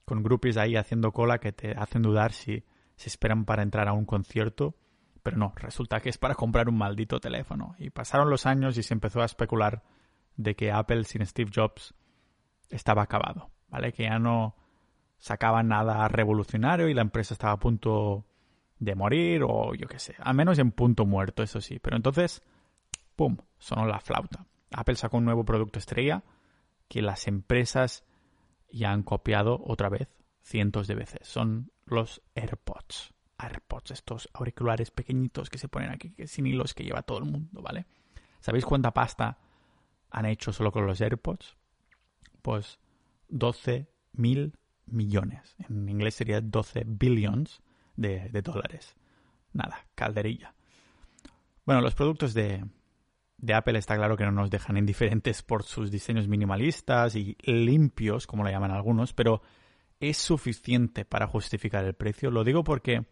con 0.04 0.22
groupies 0.22 0.56
ahí 0.56 0.76
haciendo 0.76 1.12
cola 1.12 1.38
que 1.38 1.52
te 1.52 1.72
hacen 1.72 2.02
dudar 2.02 2.32
si 2.32 2.64
se 2.96 3.08
esperan 3.08 3.44
para 3.44 3.62
entrar 3.62 3.88
a 3.88 3.92
un 3.92 4.06
concierto, 4.06 4.74
pero 5.22 5.36
no, 5.36 5.52
resulta 5.56 6.00
que 6.00 6.08
es 6.08 6.18
para 6.18 6.34
comprar 6.34 6.68
un 6.68 6.78
maldito 6.78 7.20
teléfono. 7.20 7.74
Y 7.78 7.90
pasaron 7.90 8.30
los 8.30 8.46
años 8.46 8.78
y 8.78 8.82
se 8.82 8.94
empezó 8.94 9.20
a 9.20 9.26
especular 9.26 9.82
de 10.36 10.54
que 10.54 10.72
Apple 10.72 11.04
sin 11.04 11.24
Steve 11.26 11.50
Jobs 11.54 11.94
estaba 12.70 13.02
acabado, 13.02 13.50
¿vale? 13.68 13.92
Que 13.92 14.04
ya 14.04 14.18
no 14.18 14.54
sacaba 15.18 15.62
nada 15.62 16.08
revolucionario 16.08 16.88
y 16.88 16.94
la 16.94 17.02
empresa 17.02 17.34
estaba 17.34 17.54
a 17.54 17.58
punto 17.58 18.26
de 18.78 18.94
morir 18.94 19.42
o 19.42 19.74
yo 19.74 19.86
qué 19.88 19.98
sé, 19.98 20.14
al 20.18 20.34
menos 20.34 20.58
en 20.58 20.70
punto 20.72 21.06
muerto, 21.06 21.42
eso 21.42 21.60
sí. 21.60 21.78
Pero 21.78 21.96
entonces, 21.96 22.42
¡pum!, 23.14 23.36
sonó 23.58 23.86
la 23.86 24.00
flauta. 24.00 24.46
Apple 24.72 24.96
sacó 24.96 25.16
un 25.16 25.24
nuevo 25.24 25.44
producto 25.44 25.78
estrella 25.78 26.22
que 26.88 27.02
las 27.02 27.26
empresas 27.28 28.04
ya 28.70 28.92
han 28.92 29.02
copiado 29.02 29.60
otra 29.64 29.88
vez 29.88 30.08
cientos 30.42 30.86
de 30.86 30.94
veces. 30.94 31.26
Son 31.26 31.72
los 31.86 32.22
AirPods. 32.34 33.14
AirPods, 33.38 33.90
estos 33.90 34.28
auriculares 34.32 34.90
pequeñitos 34.90 35.50
que 35.50 35.58
se 35.58 35.68
ponen 35.68 35.90
aquí, 35.90 36.14
sin 36.26 36.46
hilos 36.46 36.74
que 36.74 36.84
lleva 36.84 37.02
todo 37.02 37.18
el 37.18 37.24
mundo, 37.24 37.62
¿vale? 37.62 37.86
¿Sabéis 38.40 38.64
cuánta 38.64 38.92
pasta 38.92 39.38
han 40.10 40.26
hecho 40.26 40.52
solo 40.52 40.72
con 40.72 40.86
los 40.86 41.00
AirPods? 41.00 41.56
Pues 42.42 42.78
12 43.28 43.88
mil 44.12 44.56
millones. 44.86 45.56
En 45.68 45.88
inglés 45.88 46.14
sería 46.14 46.40
12 46.40 46.84
billions 46.86 47.62
de, 47.96 48.28
dólares. 48.42 48.96
Nada, 49.52 49.86
calderilla. 49.94 50.54
Bueno, 51.64 51.80
los 51.80 51.94
productos 51.94 52.34
de, 52.34 52.64
de 53.38 53.54
Apple 53.54 53.78
está 53.78 53.96
claro 53.96 54.16
que 54.16 54.24
no 54.24 54.32
nos 54.32 54.50
dejan 54.50 54.76
indiferentes 54.76 55.42
por 55.42 55.64
sus 55.64 55.90
diseños 55.90 56.28
minimalistas 56.28 57.16
y 57.16 57.36
limpios, 57.42 58.26
como 58.26 58.44
lo 58.44 58.50
llaman 58.50 58.70
algunos, 58.70 59.12
pero 59.12 59.42
es 59.98 60.18
suficiente 60.18 61.04
para 61.04 61.26
justificar 61.26 61.84
el 61.84 61.94
precio. 61.94 62.30
Lo 62.30 62.44
digo 62.44 62.62
porque 62.64 63.06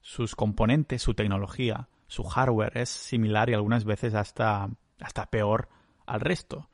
sus 0.00 0.34
componentes, 0.34 1.02
su 1.02 1.14
tecnología, 1.14 1.88
su 2.06 2.24
hardware 2.24 2.78
es 2.78 2.88
similar 2.88 3.50
y 3.50 3.54
algunas 3.54 3.84
veces 3.84 4.14
hasta, 4.14 4.70
hasta 5.00 5.26
peor 5.26 5.68
al 6.06 6.20
resto. 6.20 6.68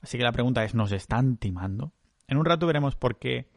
Así 0.00 0.18
que 0.18 0.24
la 0.24 0.32
pregunta 0.32 0.64
es, 0.64 0.74
¿nos 0.74 0.92
están 0.92 1.36
timando? 1.36 1.92
En 2.28 2.38
un 2.38 2.44
rato 2.44 2.66
veremos 2.66 2.96
por 2.96 3.18
qué, 3.18 3.50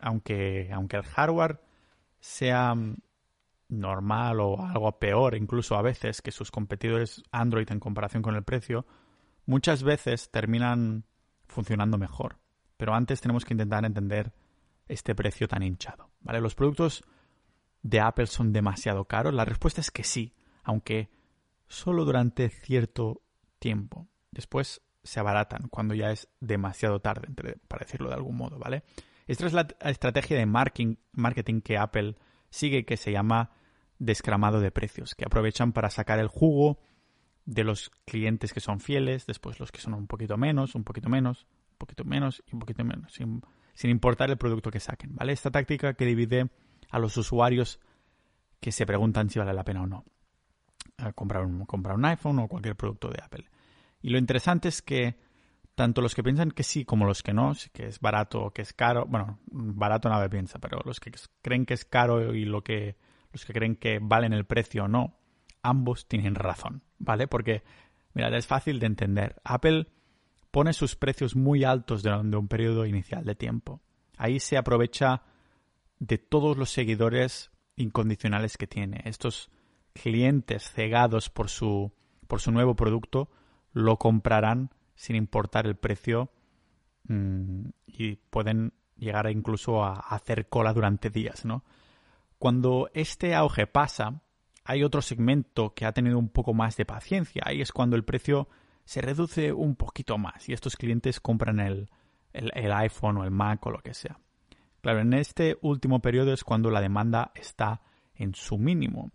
aunque, 0.00 0.70
aunque 0.72 0.96
el 0.96 1.02
hardware 1.04 1.60
sea 2.20 2.74
normal 3.68 4.40
o 4.40 4.66
algo 4.66 4.98
peor, 4.98 5.34
incluso 5.34 5.76
a 5.76 5.82
veces, 5.82 6.22
que 6.22 6.30
sus 6.30 6.50
competidores 6.50 7.22
Android 7.30 7.70
en 7.70 7.80
comparación 7.80 8.22
con 8.22 8.34
el 8.34 8.42
precio, 8.42 8.86
muchas 9.46 9.82
veces 9.82 10.30
terminan 10.30 11.04
funcionando 11.46 11.98
mejor. 11.98 12.38
Pero 12.76 12.94
antes 12.94 13.20
tenemos 13.20 13.44
que 13.44 13.54
intentar 13.54 13.84
entender 13.84 14.32
este 14.86 15.14
precio 15.14 15.48
tan 15.48 15.62
hinchado. 15.62 16.10
¿Vale? 16.20 16.40
¿Los 16.40 16.54
productos 16.54 17.04
de 17.82 18.00
Apple 18.00 18.26
son 18.26 18.52
demasiado 18.52 19.04
caros? 19.04 19.34
La 19.34 19.44
respuesta 19.44 19.80
es 19.80 19.90
que 19.90 20.04
sí, 20.04 20.34
aunque 20.62 21.10
solo 21.66 22.04
durante 22.04 22.48
cierto 22.48 23.22
tiempo. 23.58 24.08
Después 24.30 24.82
se 25.02 25.20
abaratan 25.20 25.68
cuando 25.68 25.94
ya 25.94 26.10
es 26.10 26.28
demasiado 26.40 27.00
tarde, 27.00 27.28
para 27.68 27.84
decirlo 27.84 28.08
de 28.08 28.14
algún 28.14 28.36
modo, 28.36 28.58
¿vale? 28.58 28.82
Esta 29.26 29.46
es 29.46 29.52
la 29.52 29.66
estrategia 29.80 30.38
de 30.38 30.46
marketing 30.46 31.60
que 31.60 31.78
Apple 31.78 32.16
sigue 32.50 32.84
que 32.84 32.96
se 32.96 33.12
llama 33.12 33.50
descramado 33.98 34.60
de 34.60 34.70
precios, 34.70 35.14
que 35.14 35.24
aprovechan 35.24 35.72
para 35.72 35.90
sacar 35.90 36.18
el 36.18 36.28
jugo 36.28 36.78
de 37.44 37.64
los 37.64 37.90
clientes 38.04 38.52
que 38.52 38.60
son 38.60 38.80
fieles, 38.80 39.26
después 39.26 39.58
los 39.60 39.72
que 39.72 39.80
son 39.80 39.94
un 39.94 40.06
poquito 40.06 40.36
menos, 40.36 40.74
un 40.74 40.84
poquito 40.84 41.08
menos, 41.08 41.46
un 41.72 41.78
poquito 41.78 42.04
menos 42.04 42.42
y 42.46 42.54
un 42.54 42.60
poquito 42.60 42.84
menos, 42.84 43.12
sin, 43.12 43.42
importar 43.90 44.30
el 44.30 44.38
producto 44.38 44.70
que 44.70 44.80
saquen, 44.80 45.14
¿vale? 45.14 45.32
Esta 45.32 45.50
táctica 45.50 45.94
que 45.94 46.04
divide 46.04 46.50
a 46.90 46.98
los 46.98 47.16
usuarios 47.16 47.80
que 48.60 48.72
se 48.72 48.86
preguntan 48.86 49.30
si 49.30 49.38
vale 49.38 49.52
la 49.52 49.64
pena 49.64 49.82
o 49.82 49.86
no 49.86 50.04
comprar 51.14 51.44
un 51.94 52.04
iPhone 52.04 52.40
o 52.40 52.48
cualquier 52.48 52.76
producto 52.76 53.08
de 53.08 53.22
Apple. 53.22 53.48
Y 54.00 54.10
lo 54.10 54.18
interesante 54.18 54.68
es 54.68 54.82
que 54.82 55.16
tanto 55.74 56.00
los 56.00 56.14
que 56.14 56.22
piensan 56.22 56.50
que 56.50 56.64
sí 56.64 56.84
como 56.84 57.04
los 57.04 57.22
que 57.22 57.32
no, 57.32 57.52
que 57.72 57.86
es 57.86 58.00
barato 58.00 58.42
o 58.42 58.50
que 58.50 58.62
es 58.62 58.72
caro, 58.72 59.06
bueno, 59.06 59.38
barato 59.46 60.08
nadie 60.08 60.28
piensa, 60.28 60.58
pero 60.58 60.80
los 60.84 60.98
que 60.98 61.12
creen 61.40 61.66
que 61.66 61.74
es 61.74 61.84
caro 61.84 62.34
y 62.34 62.44
lo 62.44 62.64
que 62.64 62.96
los 63.32 63.44
que 63.44 63.52
creen 63.52 63.76
que 63.76 63.98
valen 64.00 64.32
el 64.32 64.44
precio 64.44 64.84
o 64.84 64.88
no, 64.88 65.18
ambos 65.62 66.08
tienen 66.08 66.34
razón, 66.34 66.82
¿vale? 66.98 67.28
Porque, 67.28 67.62
mirad, 68.14 68.34
es 68.34 68.46
fácil 68.46 68.80
de 68.80 68.86
entender. 68.86 69.36
Apple 69.44 69.86
pone 70.50 70.72
sus 70.72 70.96
precios 70.96 71.36
muy 71.36 71.64
altos 71.64 72.02
durante 72.02 72.36
un 72.36 72.48
periodo 72.48 72.86
inicial 72.86 73.24
de 73.24 73.34
tiempo. 73.34 73.82
Ahí 74.16 74.40
se 74.40 74.56
aprovecha 74.56 75.22
de 75.98 76.18
todos 76.18 76.56
los 76.56 76.70
seguidores 76.70 77.50
incondicionales 77.76 78.56
que 78.56 78.66
tiene. 78.66 79.02
Estos 79.04 79.50
clientes 79.92 80.70
cegados 80.70 81.28
por 81.30 81.48
su, 81.48 81.92
por 82.26 82.40
su 82.40 82.50
nuevo 82.50 82.74
producto 82.74 83.30
lo 83.78 83.96
comprarán 83.96 84.70
sin 84.94 85.16
importar 85.16 85.66
el 85.66 85.76
precio 85.76 86.30
mm, 87.04 87.66
y 87.86 88.16
pueden 88.16 88.72
llegar 88.96 89.30
incluso 89.30 89.84
a 89.84 89.94
hacer 89.94 90.48
cola 90.48 90.72
durante 90.72 91.10
días, 91.10 91.44
¿no? 91.44 91.64
Cuando 92.38 92.90
este 92.94 93.34
auge 93.34 93.66
pasa, 93.66 94.22
hay 94.64 94.82
otro 94.82 95.00
segmento 95.00 95.74
que 95.74 95.86
ha 95.86 95.92
tenido 95.92 96.18
un 96.18 96.28
poco 96.28 96.54
más 96.54 96.76
de 96.76 96.84
paciencia. 96.84 97.42
Ahí 97.44 97.60
es 97.60 97.72
cuando 97.72 97.96
el 97.96 98.04
precio 98.04 98.48
se 98.84 99.00
reduce 99.00 99.52
un 99.52 99.76
poquito 99.76 100.18
más 100.18 100.48
y 100.48 100.52
estos 100.52 100.76
clientes 100.76 101.20
compran 101.20 101.60
el, 101.60 101.88
el, 102.32 102.72
iPhone 102.72 103.18
o 103.18 103.24
el 103.24 103.30
Mac 103.30 103.64
o 103.66 103.70
lo 103.70 103.78
que 103.78 103.94
sea. 103.94 104.18
Claro, 104.80 105.00
en 105.00 105.12
este 105.14 105.56
último 105.62 106.00
periodo 106.00 106.32
es 106.32 106.44
cuando 106.44 106.70
la 106.70 106.80
demanda 106.80 107.32
está 107.34 107.80
en 108.14 108.34
su 108.34 108.58
mínimo. 108.58 109.10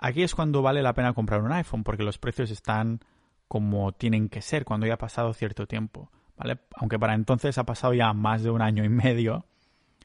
Aquí 0.00 0.22
es 0.22 0.34
cuando 0.34 0.62
vale 0.62 0.82
la 0.82 0.94
pena 0.94 1.12
comprar 1.12 1.42
un 1.42 1.52
iPhone 1.52 1.82
porque 1.82 2.02
los 2.02 2.18
precios 2.18 2.50
están 2.50 3.00
como 3.48 3.92
tienen 3.92 4.28
que 4.28 4.42
ser 4.42 4.64
cuando 4.64 4.86
ya 4.86 4.94
ha 4.94 4.98
pasado 4.98 5.32
cierto 5.34 5.66
tiempo. 5.66 6.10
¿vale? 6.36 6.58
Aunque 6.76 6.98
para 6.98 7.14
entonces 7.14 7.58
ha 7.58 7.64
pasado 7.64 7.94
ya 7.94 8.12
más 8.12 8.42
de 8.42 8.50
un 8.50 8.62
año 8.62 8.84
y 8.84 8.88
medio 8.88 9.46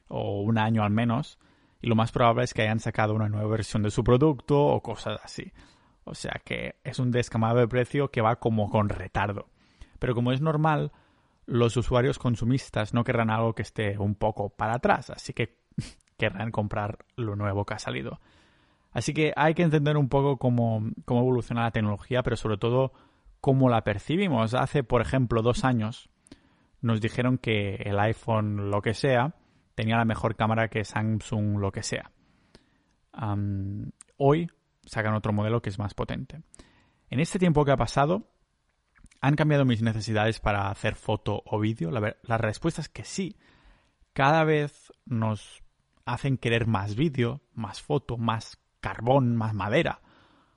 o 0.08 0.40
un 0.42 0.58
año 0.58 0.82
al 0.82 0.90
menos 0.90 1.38
y 1.80 1.86
lo 1.86 1.94
más 1.94 2.12
probable 2.12 2.44
es 2.44 2.54
que 2.54 2.62
hayan 2.62 2.80
sacado 2.80 3.14
una 3.14 3.28
nueva 3.28 3.48
versión 3.48 3.82
de 3.82 3.90
su 3.90 4.02
producto 4.02 4.58
o 4.58 4.82
cosas 4.82 5.20
así. 5.22 5.52
O 6.04 6.14
sea 6.14 6.40
que 6.44 6.76
es 6.82 6.98
un 6.98 7.10
descamado 7.10 7.58
de 7.58 7.68
precio 7.68 8.10
que 8.10 8.22
va 8.22 8.36
como 8.36 8.70
con 8.70 8.88
retardo. 8.88 9.48
Pero 9.98 10.14
como 10.14 10.32
es 10.32 10.40
normal, 10.40 10.92
los 11.46 11.76
usuarios 11.76 12.18
consumistas 12.18 12.94
no 12.94 13.04
querrán 13.04 13.30
algo 13.30 13.54
que 13.54 13.62
esté 13.62 13.98
un 13.98 14.14
poco 14.14 14.48
para 14.50 14.76
atrás, 14.76 15.10
así 15.10 15.32
que 15.34 15.58
querrán 16.16 16.50
comprar 16.50 17.04
lo 17.16 17.36
nuevo 17.36 17.64
que 17.64 17.74
ha 17.74 17.78
salido. 17.78 18.18
Así 18.92 19.12
que 19.12 19.32
hay 19.36 19.54
que 19.54 19.62
entender 19.62 19.96
un 19.96 20.08
poco 20.08 20.38
cómo, 20.38 20.88
cómo 21.04 21.20
evoluciona 21.20 21.64
la 21.64 21.70
tecnología, 21.70 22.22
pero 22.22 22.36
sobre 22.36 22.56
todo 22.56 22.92
cómo 23.44 23.68
la 23.68 23.84
percibimos. 23.84 24.54
Hace, 24.54 24.84
por 24.84 25.02
ejemplo, 25.02 25.42
dos 25.42 25.64
años 25.66 26.08
nos 26.80 27.02
dijeron 27.02 27.36
que 27.36 27.74
el 27.74 27.98
iPhone, 27.98 28.70
lo 28.70 28.80
que 28.80 28.94
sea, 28.94 29.34
tenía 29.74 29.98
la 29.98 30.06
mejor 30.06 30.34
cámara 30.34 30.68
que 30.68 30.82
Samsung, 30.82 31.58
lo 31.58 31.70
que 31.70 31.82
sea. 31.82 32.10
hoy 34.16 34.50
sacan 34.86 35.12
otro 35.12 35.34
modelo 35.34 35.60
que 35.60 35.68
es 35.68 35.78
más 35.78 35.92
potente. 35.92 36.40
En 37.10 37.20
este 37.20 37.38
tiempo 37.38 37.66
que 37.66 37.72
ha 37.72 37.76
pasado, 37.76 38.30
¿han 39.20 39.36
cambiado 39.36 39.66
mis 39.66 39.82
necesidades 39.82 40.40
para 40.40 40.70
hacer 40.70 40.94
foto 40.94 41.42
o 41.44 41.60
vídeo? 41.60 41.90
La, 41.90 42.16
la 42.22 42.38
respuesta 42.38 42.80
es 42.80 42.88
que 42.88 43.04
sí. 43.04 43.36
Cada 44.14 44.42
vez 44.44 44.90
nos 45.04 45.62
hacen 46.06 46.38
querer 46.38 46.66
más 46.66 46.96
vídeo, 46.96 47.42
más 47.52 47.82
foto, 47.82 48.16
más 48.16 48.58
carbón, 48.80 49.36
más 49.36 49.52
madera. 49.52 50.00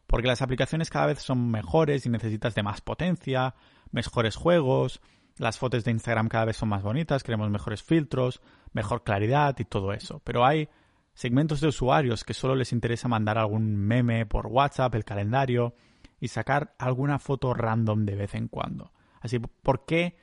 Porque 0.07 0.27
las 0.27 0.41
aplicaciones 0.41 0.89
cada 0.89 1.07
vez 1.07 1.19
son 1.19 1.51
mejores 1.51 2.05
y 2.05 2.09
necesitas 2.09 2.55
de 2.55 2.63
más 2.63 2.81
potencia, 2.81 3.55
mejores 3.91 4.35
juegos, 4.35 5.01
las 5.37 5.57
fotos 5.57 5.83
de 5.83 5.91
Instagram 5.91 6.29
cada 6.29 6.45
vez 6.45 6.57
son 6.57 6.69
más 6.69 6.81
bonitas, 6.81 7.23
queremos 7.23 7.49
mejores 7.49 7.83
filtros, 7.83 8.41
mejor 8.73 9.03
claridad 9.03 9.55
y 9.59 9.65
todo 9.65 9.93
eso. 9.93 10.21
Pero 10.23 10.45
hay 10.45 10.69
segmentos 11.13 11.61
de 11.61 11.67
usuarios 11.67 12.23
que 12.23 12.33
solo 12.33 12.55
les 12.55 12.71
interesa 12.71 13.07
mandar 13.07 13.37
algún 13.37 13.75
meme 13.75 14.25
por 14.25 14.47
WhatsApp, 14.47 14.95
el 14.95 15.05
calendario 15.05 15.75
y 16.19 16.29
sacar 16.29 16.73
alguna 16.79 17.19
foto 17.19 17.53
random 17.53 18.05
de 18.05 18.15
vez 18.15 18.35
en 18.35 18.47
cuando. 18.47 18.91
Así, 19.21 19.39
¿por 19.39 19.85
qué 19.85 20.17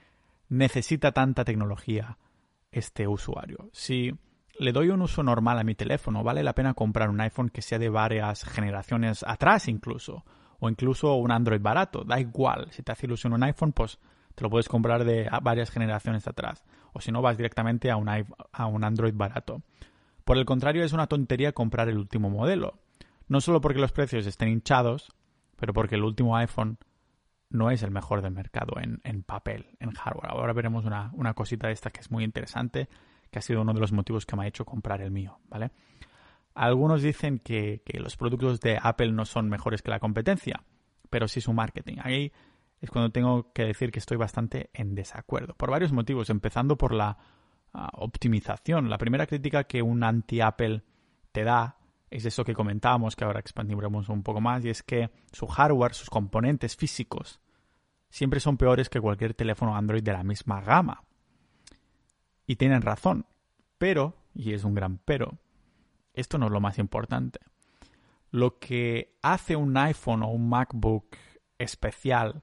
necesita 0.49 1.13
tanta 1.13 1.45
tecnología 1.45 2.19
este 2.71 3.07
usuario? 3.07 3.69
Si 3.73 4.13
le 4.59 4.73
doy 4.73 4.91
un 4.91 5.03
uso 5.03 5.23
normal 5.23 5.59
a 5.59 5.65
mi 5.65 5.75
teléfono, 5.75 6.23
vale 6.23 6.43
la 6.43 6.55
pena 6.55 6.75
comprar 6.75 7.11
un 7.11 7.21
iPhone 7.21 7.49
que 7.49 7.63
sea 7.63 7.79
de 7.79 7.89
varias 7.89 8.45
generaciones 8.45 9.25
atrás 9.27 9.69
incluso, 9.69 10.25
O 10.61 10.69
incluso 10.69 11.15
un 11.15 11.31
Android 11.31 11.61
barato, 11.61 12.05
da 12.05 12.21
igual. 12.21 12.69
Si 12.71 12.83
te 12.83 12.93
hace 12.93 13.07
ilusión 13.07 13.33
un 13.33 13.43
iPhone, 13.43 13.73
pues 13.73 13.99
te 14.35 14.43
lo 14.45 14.51
puedes 14.51 14.69
comprar 14.69 15.05
de 15.05 15.29
varias 15.43 15.71
generaciones 15.71 16.27
atrás. 16.27 16.65
O 16.93 17.01
si 17.01 17.13
no, 17.13 17.23
vas 17.23 17.37
directamente 17.37 17.91
a 17.91 17.97
un, 17.97 18.09
a 18.09 18.67
un 18.67 18.85
Android 18.85 19.15
barato. 19.15 19.63
Por 20.25 20.39
el 20.39 20.45
contrario, 20.45 20.85
es 20.85 20.93
una 20.93 21.07
tontería 21.07 21.53
comprar 21.53 21.89
el 21.89 21.99
último 21.99 22.31
modelo. 22.31 22.79
No 23.29 23.41
solo 23.41 23.61
porque 23.61 23.81
los 23.81 23.93
precios 23.93 24.27
estén 24.27 24.49
hinchados, 24.49 25.13
pero 25.57 25.73
porque 25.73 25.97
el 25.97 26.05
último 26.05 26.37
iPhone 26.37 26.79
no 27.51 27.71
es 27.71 27.83
el 27.83 27.91
mejor 27.91 28.23
del 28.23 28.33
mercado 28.33 28.75
en, 28.81 29.23
papel, 29.23 29.77
en 29.81 29.93
hardware. 29.93 30.31
Ahora 30.31 30.53
veremos 30.53 30.85
una, 30.85 31.11
una, 31.15 31.35
cosita 31.35 31.69
de 31.69 31.73
esta 31.73 31.91
que 31.91 32.01
es 32.01 32.11
muy 32.11 32.25
interesante, 32.25 32.89
que 33.35 33.41
ha 33.41 33.43
sido 33.43 33.63
uno 33.63 33.75
de 33.75 33.81
los 33.81 33.91
motivos 33.91 34.27
que 34.27 34.37
me 34.37 34.45
ha 34.45 34.47
hecho 34.47 34.65
comprar 34.65 35.03
el 35.03 35.11
mío, 35.11 35.41
¿vale? 35.49 35.73
Algunos 36.55 37.03
dicen 37.03 37.41
que, 37.41 37.83
los 37.95 38.17
productos 38.17 38.61
de 38.61 38.79
Apple 38.81 39.11
no 39.11 39.25
son 39.25 39.49
mejores 39.49 39.83
que 39.83 39.91
la 39.91 39.99
competencia, 39.99 40.63
pero 41.11 41.27
sí 41.27 41.41
su 41.41 41.53
marketing. 41.53 41.97
Ahí 42.01 42.33
es 42.81 42.91
cuando 42.91 43.11
tengo 43.11 43.53
que 43.53 43.65
decir 43.65 43.91
que 43.91 43.99
estoy 43.99 44.19
bastante 44.19 44.71
en 44.73 44.95
desacuerdo, 44.95 45.55
por 45.55 45.73
varios 45.73 45.91
motivos, 45.91 46.31
empezando 46.31 46.79
por 46.79 46.95
la 46.95 47.19
ah, 47.73 47.91
optimización. 47.95 48.89
La 48.89 48.99
primera 48.99 49.27
crítica 49.27 49.65
que 49.65 49.83
un 49.83 50.05
anti-Apple 50.05 50.85
te 51.33 51.43
da 51.43 51.77
es 52.11 52.25
eso 52.27 52.45
que 52.45 52.55
comentábamos, 52.55 53.17
que 53.17 53.25
ahora 53.25 53.41
expandiremos 53.41 54.09
un 54.11 54.23
poco 54.23 54.41
más, 54.41 54.65
y 54.65 54.69
es 54.69 54.85
que 54.85 55.11
su 55.33 55.49
hardware, 55.49 55.93
sus 55.93 56.09
componentes 56.09 56.77
físicos, 56.77 57.41
siempre 58.11 58.39
son 58.39 58.57
peores 58.57 58.89
que 58.89 59.01
cualquier 59.01 59.35
teléfono 59.35 59.75
Android 59.75 60.05
de 60.05 60.13
la 60.13 60.23
misma 60.23 60.61
gama. 60.61 61.03
Y 62.47 62.57
tienen 62.57 62.83
razón. 62.83 63.27
Pero, 63.79 64.15
y 64.35 64.53
es 64.53 64.65
un 64.65 64.75
gran 64.75 64.99
pero, 64.99 65.39
esto 66.13 66.39
no 66.39 66.47
es 66.47 66.53
lo 66.53 66.61
más 66.61 66.79
importante. 66.79 67.41
Lo 68.31 68.59
que 68.59 69.17
hace 69.23 69.57
un 69.57 69.77
iPhone 69.77 70.23
o 70.23 70.29
un 70.29 70.49
MacBook 70.49 71.17
especial 71.59 72.43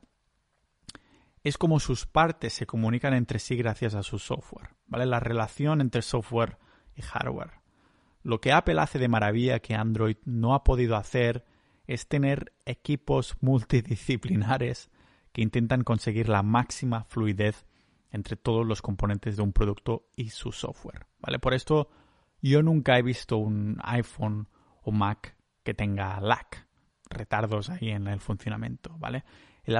es 1.43 1.57
como 1.57 1.79
sus 1.79 2.05
partes 2.05 2.53
se 2.53 2.65
comunican 2.65 3.13
entre 3.13 3.39
sí 3.39 3.55
gracias 3.55 3.95
a 3.95 4.03
su 4.03 4.19
software, 4.19 4.69
¿vale? 4.85 5.05
La 5.05 5.19
relación 5.19 5.81
entre 5.81 6.01
software 6.01 6.57
y 6.95 7.01
hardware. 7.01 7.61
Lo 8.23 8.39
que 8.39 8.51
Apple 8.51 8.79
hace 8.79 8.99
de 8.99 9.07
maravilla 9.07 9.59
que 9.59 9.73
Android 9.73 10.17
no 10.23 10.53
ha 10.53 10.63
podido 10.63 10.95
hacer 10.95 11.45
es 11.87 12.07
tener 12.07 12.53
equipos 12.65 13.35
multidisciplinares 13.41 14.91
que 15.31 15.41
intentan 15.41 15.83
conseguir 15.83 16.29
la 16.29 16.43
máxima 16.43 17.05
fluidez 17.05 17.65
entre 18.11 18.35
todos 18.35 18.65
los 18.65 18.81
componentes 18.81 19.37
de 19.37 19.43
un 19.43 19.53
producto 19.53 20.09
y 20.15 20.29
su 20.29 20.51
software. 20.51 21.07
¿Vale? 21.19 21.39
Por 21.39 21.53
esto 21.53 21.89
yo 22.41 22.61
nunca 22.63 22.97
he 22.97 23.01
visto 23.01 23.37
un 23.37 23.77
iPhone 23.83 24.47
o 24.83 24.91
Mac 24.91 25.35
que 25.63 25.73
tenga 25.73 26.19
lag, 26.19 26.47
retardos 27.09 27.69
ahí 27.69 27.89
en 27.89 28.07
el 28.07 28.19
funcionamiento, 28.19 28.95
¿vale? 28.97 29.23
El, 29.63 29.77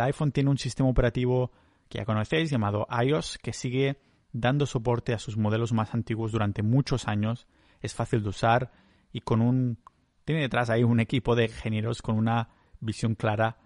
iPhone 0.00 0.32
tiene 0.32 0.50
un 0.50 0.58
sistema 0.58 0.90
operativo 0.90 1.52
que 1.88 1.98
ya 1.98 2.04
conocéis 2.04 2.50
llamado 2.50 2.86
iOS 3.02 3.38
que 3.38 3.52
sigue 3.52 3.98
dando 4.32 4.66
soporte 4.66 5.14
a 5.14 5.18
sus 5.18 5.36
modelos 5.36 5.72
más 5.72 5.94
antiguos 5.94 6.32
durante 6.32 6.62
muchos 6.62 7.08
años, 7.08 7.46
es 7.80 7.94
fácil 7.94 8.22
de 8.22 8.28
usar 8.28 8.72
y 9.10 9.20
con 9.20 9.40
un 9.40 9.78
tiene 10.24 10.42
detrás 10.42 10.70
ahí 10.70 10.84
un 10.84 11.00
equipo 11.00 11.34
de 11.34 11.44
ingenieros 11.44 12.02
con 12.02 12.16
una 12.16 12.50
visión 12.80 13.14
clara 13.14 13.58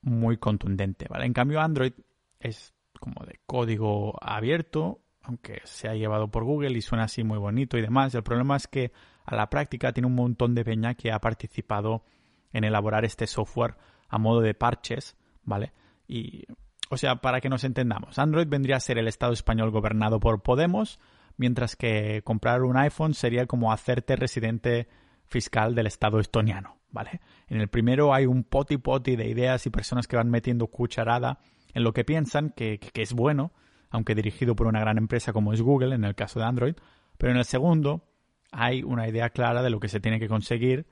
muy 0.00 0.38
contundente, 0.38 1.06
¿vale? 1.10 1.26
En 1.26 1.32
cambio 1.32 1.60
Android 1.60 1.92
es 2.38 2.72
como 3.00 3.24
de 3.26 3.40
código 3.46 4.14
abierto, 4.20 5.00
aunque 5.22 5.60
se 5.64 5.88
ha 5.88 5.94
llevado 5.94 6.28
por 6.28 6.44
Google 6.44 6.76
y 6.76 6.82
suena 6.82 7.04
así 7.04 7.24
muy 7.24 7.38
bonito 7.38 7.76
y 7.76 7.82
demás. 7.82 8.14
El 8.14 8.22
problema 8.22 8.56
es 8.56 8.68
que 8.68 8.92
a 9.24 9.34
la 9.34 9.50
práctica 9.50 9.92
tiene 9.92 10.06
un 10.06 10.14
montón 10.14 10.54
de 10.54 10.64
peña 10.64 10.94
que 10.94 11.10
ha 11.10 11.18
participado 11.18 12.04
en 12.52 12.64
elaborar 12.64 13.04
este 13.04 13.26
software 13.26 13.76
a 14.08 14.18
modo 14.18 14.40
de 14.40 14.54
parches, 14.54 15.16
¿vale? 15.42 15.72
Y, 16.06 16.44
o 16.88 16.96
sea, 16.96 17.16
para 17.16 17.40
que 17.40 17.48
nos 17.48 17.64
entendamos, 17.64 18.18
Android 18.18 18.46
vendría 18.48 18.76
a 18.76 18.80
ser 18.80 18.98
el 18.98 19.08
Estado 19.08 19.32
español 19.32 19.70
gobernado 19.70 20.20
por 20.20 20.42
Podemos, 20.42 20.98
mientras 21.36 21.76
que 21.76 22.22
comprar 22.22 22.62
un 22.62 22.76
iPhone 22.76 23.14
sería 23.14 23.46
como 23.46 23.72
hacerte 23.72 24.16
residente 24.16 24.88
fiscal 25.26 25.74
del 25.74 25.86
Estado 25.86 26.18
estoniano. 26.18 26.80
¿vale? 26.90 27.20
En 27.48 27.60
el 27.60 27.68
primero 27.68 28.12
hay 28.12 28.26
un 28.26 28.44
poti 28.44 28.76
poti 28.76 29.16
de 29.16 29.28
ideas 29.28 29.66
y 29.66 29.70
personas 29.70 30.06
que 30.06 30.16
van 30.16 30.30
metiendo 30.30 30.66
cucharada 30.66 31.38
en 31.74 31.84
lo 31.84 31.92
que 31.92 32.04
piensan 32.04 32.50
que, 32.50 32.80
es 32.94 33.12
bueno, 33.12 33.52
aunque 33.90 34.14
dirigido 34.14 34.54
por 34.54 34.66
una 34.66 34.80
gran 34.80 34.98
empresa 34.98 35.32
como 35.32 35.52
es 35.52 35.62
Google, 35.62 35.94
en 35.94 36.04
el 36.04 36.14
caso 36.14 36.40
de 36.40 36.46
Android. 36.46 36.74
Pero 37.18 37.32
en 37.32 37.38
el 37.38 37.44
segundo 37.44 38.04
hay 38.52 38.82
una 38.82 39.08
idea 39.08 39.30
clara 39.30 39.62
de 39.62 39.70
lo 39.70 39.80
que 39.80 39.88
se 39.88 40.00
tiene 40.00 40.18
que 40.18 40.28
conseguir, 40.28 40.86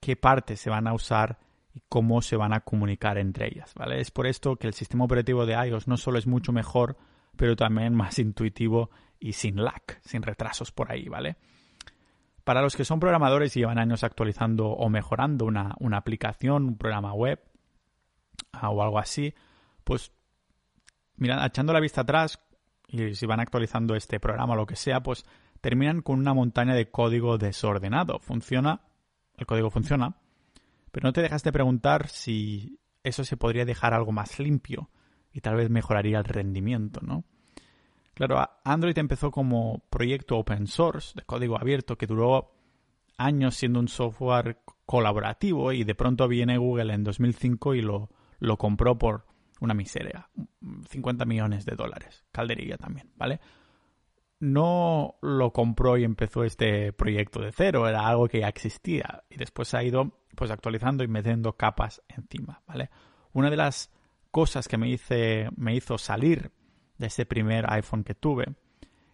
qué 0.00 0.16
partes 0.16 0.60
se 0.60 0.70
van 0.70 0.86
a 0.86 0.94
usar 0.94 1.38
y 1.74 1.82
cómo 1.88 2.22
se 2.22 2.36
van 2.36 2.52
a 2.52 2.60
comunicar 2.60 3.18
entre 3.18 3.48
ellas, 3.48 3.74
¿vale? 3.74 4.00
Es 4.00 4.10
por 4.10 4.26
esto 4.26 4.56
que 4.56 4.66
el 4.66 4.72
sistema 4.72 5.04
operativo 5.04 5.44
de 5.44 5.54
iOS 5.54 5.88
no 5.88 5.96
solo 5.96 6.18
es 6.18 6.26
mucho 6.26 6.52
mejor, 6.52 6.96
pero 7.36 7.54
también 7.54 7.94
más 7.96 8.18
intuitivo 8.18 8.90
y 9.18 9.32
sin 9.32 9.62
lag, 9.62 9.82
sin 10.02 10.22
retrasos 10.22 10.72
por 10.72 10.90
ahí, 10.90 11.08
¿vale? 11.08 11.36
Para 12.44 12.62
los 12.62 12.76
que 12.76 12.84
son 12.84 13.00
programadores 13.00 13.56
y 13.56 13.60
llevan 13.60 13.78
años 13.78 14.04
actualizando 14.04 14.68
o 14.68 14.88
mejorando 14.88 15.46
una, 15.46 15.74
aplicación, 15.92 16.64
un 16.64 16.78
programa 16.78 17.12
web 17.12 17.42
o 18.62 18.82
algo 18.82 18.98
así, 18.98 19.34
pues 19.84 20.12
mira, 21.16 21.44
echando 21.46 21.72
la 21.72 21.80
vista 21.80 22.02
atrás 22.02 22.40
y 22.88 23.14
si 23.14 23.26
van 23.26 23.40
actualizando 23.40 23.94
este 23.94 24.20
programa 24.20 24.54
o 24.54 24.56
lo 24.56 24.66
que 24.66 24.76
sea, 24.76 25.02
pues 25.02 25.24
terminan 25.60 26.02
con 26.02 26.18
una 26.18 26.34
montaña 26.34 26.74
de 26.74 26.90
código 26.90 27.38
desordenado. 27.38 28.18
Funciona, 28.20 28.82
el 29.36 29.46
código 29.46 29.70
funciona, 29.70 30.16
pero 30.92 31.08
no 31.08 31.12
te 31.12 31.22
dejas 31.22 31.42
de 31.42 31.52
preguntar 31.52 32.08
si 32.08 32.78
eso 33.02 33.24
se 33.24 33.36
podría 33.36 33.64
dejar 33.64 33.94
algo 33.94 34.12
más 34.12 34.38
limpio 34.38 34.90
y 35.32 35.40
tal 35.40 35.56
vez 35.56 35.70
mejoraría 35.70 36.18
el 36.18 36.24
rendimiento, 36.24 37.00
¿no? 37.02 37.24
Claro, 38.14 38.42
Android 38.64 38.96
empezó 38.96 39.30
como 39.30 39.84
proyecto 39.90 40.38
open 40.38 40.66
source 40.66 41.12
de 41.14 41.22
código 41.22 41.60
abierto 41.60 41.98
que 41.98 42.06
duró 42.06 42.54
años 43.18 43.56
siendo 43.56 43.78
un 43.78 43.88
software 43.88 44.60
colaborativo 44.86 45.72
y 45.72 45.84
de 45.84 45.94
pronto 45.94 46.26
viene 46.26 46.56
Google 46.56 46.94
en 46.94 47.04
2005 47.04 47.74
y 47.74 47.82
lo, 47.82 48.08
lo 48.38 48.56
compró 48.56 48.98
por 48.98 49.26
una 49.60 49.74
miseria, 49.74 50.28
50 50.88 51.24
millones 51.24 51.64
de 51.64 51.76
dólares, 51.76 52.24
calderilla 52.32 52.76
también, 52.76 53.10
¿vale? 53.16 53.40
No 54.38 55.16
lo 55.22 55.52
compró 55.52 55.96
y 55.96 56.04
empezó 56.04 56.44
este 56.44 56.92
proyecto 56.92 57.40
de 57.40 57.52
cero, 57.52 57.88
era 57.88 58.06
algo 58.06 58.28
que 58.28 58.40
ya 58.40 58.48
existía 58.48 59.24
y 59.30 59.36
después 59.36 59.68
se 59.68 59.78
ha 59.78 59.82
ido 59.82 60.20
pues 60.34 60.50
actualizando 60.50 61.02
y 61.04 61.08
metiendo 61.08 61.54
capas 61.54 62.02
encima, 62.08 62.62
¿vale? 62.66 62.90
Una 63.32 63.48
de 63.48 63.56
las 63.56 63.90
cosas 64.30 64.68
que 64.68 64.76
me, 64.76 64.94
me 65.56 65.74
hizo 65.74 65.96
salir 65.96 66.52
de 66.98 67.06
ese 67.06 67.24
primer 67.24 67.64
iPhone 67.72 68.04
que 68.04 68.14
tuve 68.14 68.54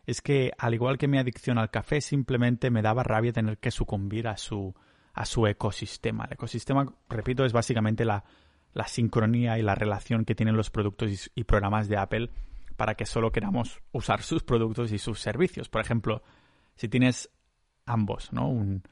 es 0.05 0.21
que, 0.21 0.51
al 0.59 0.75
igual 0.75 0.99
que 0.99 1.07
mi 1.07 1.19
adicción 1.19 1.59
al 1.59 1.71
café, 1.71 2.01
simplemente 2.01 2.71
me 2.71 2.83
daba 2.83 3.05
rabia 3.05 3.33
tener 3.33 3.59
que 3.59 3.71
sucumbir 3.71 4.27
a 4.27 4.37
su, 4.37 4.75
a 5.13 5.25
su 5.25 5.47
ecosistema. 5.47 6.25
El 6.25 6.33
ecosistema, 6.33 6.93
repito, 7.09 7.45
es 7.45 7.53
básicamente 7.53 8.05
la, 8.05 8.25
la 8.73 8.87
sincronía 8.87 9.59
y 9.59 9.63
la 9.63 9.75
relación 9.75 10.25
que 10.25 10.35
tienen 10.35 10.57
los 10.57 10.71
productos 10.71 11.31
y, 11.35 11.45
programas 11.45 11.89
de 11.89 11.97
Apple 11.97 12.31
para 12.77 12.95
que 12.95 13.07
solo 13.07 13.31
queramos 13.31 13.83
usar 13.93 14.23
sus 14.23 14.43
productos 14.43 14.93
y 14.93 14.99
sus 14.99 15.21
servicios. 15.21 15.69
Por 15.69 15.81
ejemplo, 15.81 16.23
si 16.75 16.89
tienes 16.89 17.31
ambos, 17.87 18.33
¿no? 18.33 18.49
Un, 18.49 18.83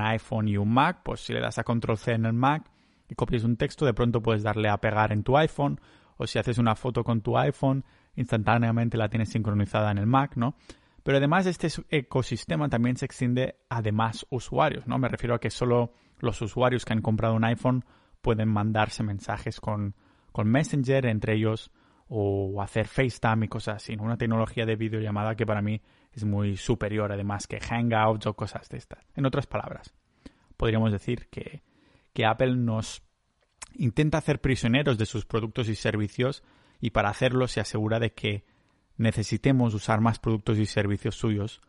iPhone 0.00 0.48
y 0.48 0.58
un 0.58 0.70
Mac, 0.70 1.00
pues 1.02 1.20
si 1.20 1.32
le 1.32 1.40
das 1.40 1.58
a 1.58 1.64
Control 1.64 1.96
C 1.96 2.12
en 2.12 2.26
el 2.26 2.34
Mac 2.34 2.70
y 3.08 3.14
copias 3.14 3.42
un 3.44 3.56
texto, 3.56 3.86
de 3.86 3.94
pronto 3.94 4.20
puedes 4.20 4.42
darle 4.42 4.68
a 4.68 4.76
pegar 4.76 5.12
en 5.12 5.22
tu 5.22 5.38
iPhone, 5.38 5.80
o 6.18 6.26
si 6.26 6.38
haces 6.38 6.58
una 6.58 6.74
foto 6.74 7.02
con 7.02 7.22
tu 7.22 7.38
iPhone 7.38 7.84
instantáneamente 8.14 8.98
la 8.98 9.08
tienes 9.08 9.30
sincronizada 9.30 9.90
en 9.90 9.96
el 9.96 10.06
Mac, 10.06 10.36
¿no? 10.36 10.56
Pero 11.02 11.16
además 11.16 11.46
este 11.46 11.68
ecosistema 11.88 12.68
también 12.68 12.96
se 12.96 13.06
extiende 13.06 13.56
a 13.70 13.80
demás 13.80 14.26
usuarios, 14.28 14.86
¿no? 14.86 14.98
Me 14.98 15.08
refiero 15.08 15.34
a 15.34 15.40
que 15.40 15.48
solo 15.48 15.92
los 16.18 16.42
usuarios 16.42 16.84
que 16.84 16.92
han 16.92 17.00
comprado 17.00 17.34
un 17.34 17.44
iPhone 17.44 17.84
pueden 18.20 18.48
mandarse 18.48 19.02
mensajes 19.02 19.60
con, 19.60 19.94
con 20.32 20.48
Messenger 20.48 21.06
entre 21.06 21.34
ellos 21.34 21.70
o 22.08 22.62
hacer 22.62 22.88
FaceTime 22.88 23.46
y 23.46 23.48
cosas 23.48 23.76
así, 23.76 23.94
Una 23.98 24.16
tecnología 24.16 24.64
de 24.64 24.76
videollamada 24.76 25.34
que 25.36 25.44
para 25.44 25.60
mí 25.60 25.82
es 26.12 26.24
muy 26.24 26.56
superior 26.56 27.12
además 27.12 27.46
que 27.46 27.60
Hangouts 27.60 28.26
o 28.26 28.34
cosas 28.34 28.68
de 28.68 28.78
estas. 28.78 29.04
En 29.14 29.26
otras 29.26 29.46
palabras, 29.46 29.94
podríamos 30.56 30.90
decir 30.90 31.28
que, 31.28 31.62
que 32.14 32.24
Apple 32.24 32.56
nos 32.56 33.02
intenta 33.74 34.18
hacer 34.18 34.40
prisioneros 34.40 34.96
de 34.96 35.06
sus 35.06 35.26
productos 35.26 35.68
y 35.68 35.74
servicios 35.74 36.42
y 36.80 36.90
para 36.90 37.10
hacerlo 37.10 37.46
se 37.46 37.60
asegura 37.60 38.00
de 38.00 38.12
que 38.14 38.44
necesitemos 38.96 39.74
usar 39.74 40.00
más 40.00 40.18
productos 40.18 40.58
y 40.58 40.66
servicios 40.66 41.14
suyos 41.14 41.60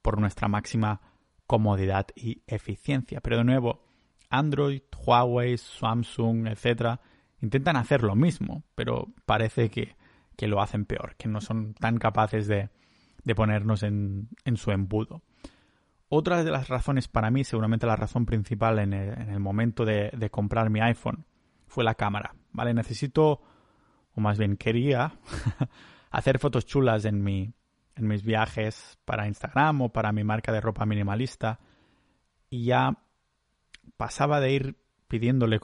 por 0.00 0.20
nuestra 0.20 0.48
máxima 0.48 1.00
comodidad 1.46 2.06
y 2.14 2.42
eficiencia. 2.46 3.20
Pero 3.20 3.38
de 3.38 3.44
nuevo, 3.44 3.82
Android, 4.30 4.82
Huawei, 4.96 5.56
Samsung, 5.56 6.48
etcétera, 6.48 7.00
intentan 7.40 7.76
hacer 7.76 8.02
lo 8.02 8.14
mismo, 8.14 8.64
pero 8.74 9.08
parece 9.24 9.70
que, 9.70 9.96
lo 10.46 10.60
hacen 10.60 10.84
peor, 10.84 11.16
que 11.16 11.28
no 11.28 11.40
son 11.40 11.74
tan 11.74 11.98
capaces 11.98 12.46
de, 12.46 12.70
de 13.24 13.34
ponernos 13.34 13.82
en, 13.82 14.28
en 14.44 14.56
su 14.56 14.70
embudo. 14.70 15.22
Otra 16.08 16.42
de 16.42 16.50
las 16.50 16.68
razones 16.68 17.08
para 17.08 17.30
mí, 17.30 17.44
seguramente 17.44 17.86
la 17.86 17.96
razón 17.96 18.24
principal 18.24 18.78
en 18.78 18.94
el, 18.94 19.40
momento 19.40 19.84
de, 19.84 20.10
de, 20.16 20.30
comprar 20.30 20.70
mi 20.70 20.80
iPhone, 20.80 21.26
fue 21.66 21.84
la 21.84 21.94
cámara. 21.94 22.34
¿Vale? 22.52 22.72
Necesito, 22.72 23.42
o 24.14 24.20
más 24.20 24.38
bien 24.38 24.56
quería, 24.56 25.18
hacer 26.10 26.38
fotos 26.38 26.64
chulas 26.64 27.04
en, 27.04 27.22
mi, 27.22 27.52
en 27.94 28.06
mis 28.06 28.22
viajes 28.22 28.98
para 29.04 29.26
Instagram 29.26 29.82
o 29.82 29.88
para 29.90 30.12
mi 30.12 30.24
marca 30.24 30.50
de 30.50 30.62
ropa 30.62 30.86
minimalista. 30.86 31.60
Y 32.48 32.64
ya 32.64 32.96
pasaba 33.96 34.40
de 34.40 34.52
ir 34.52 34.76
pidiéndole, 35.08 35.58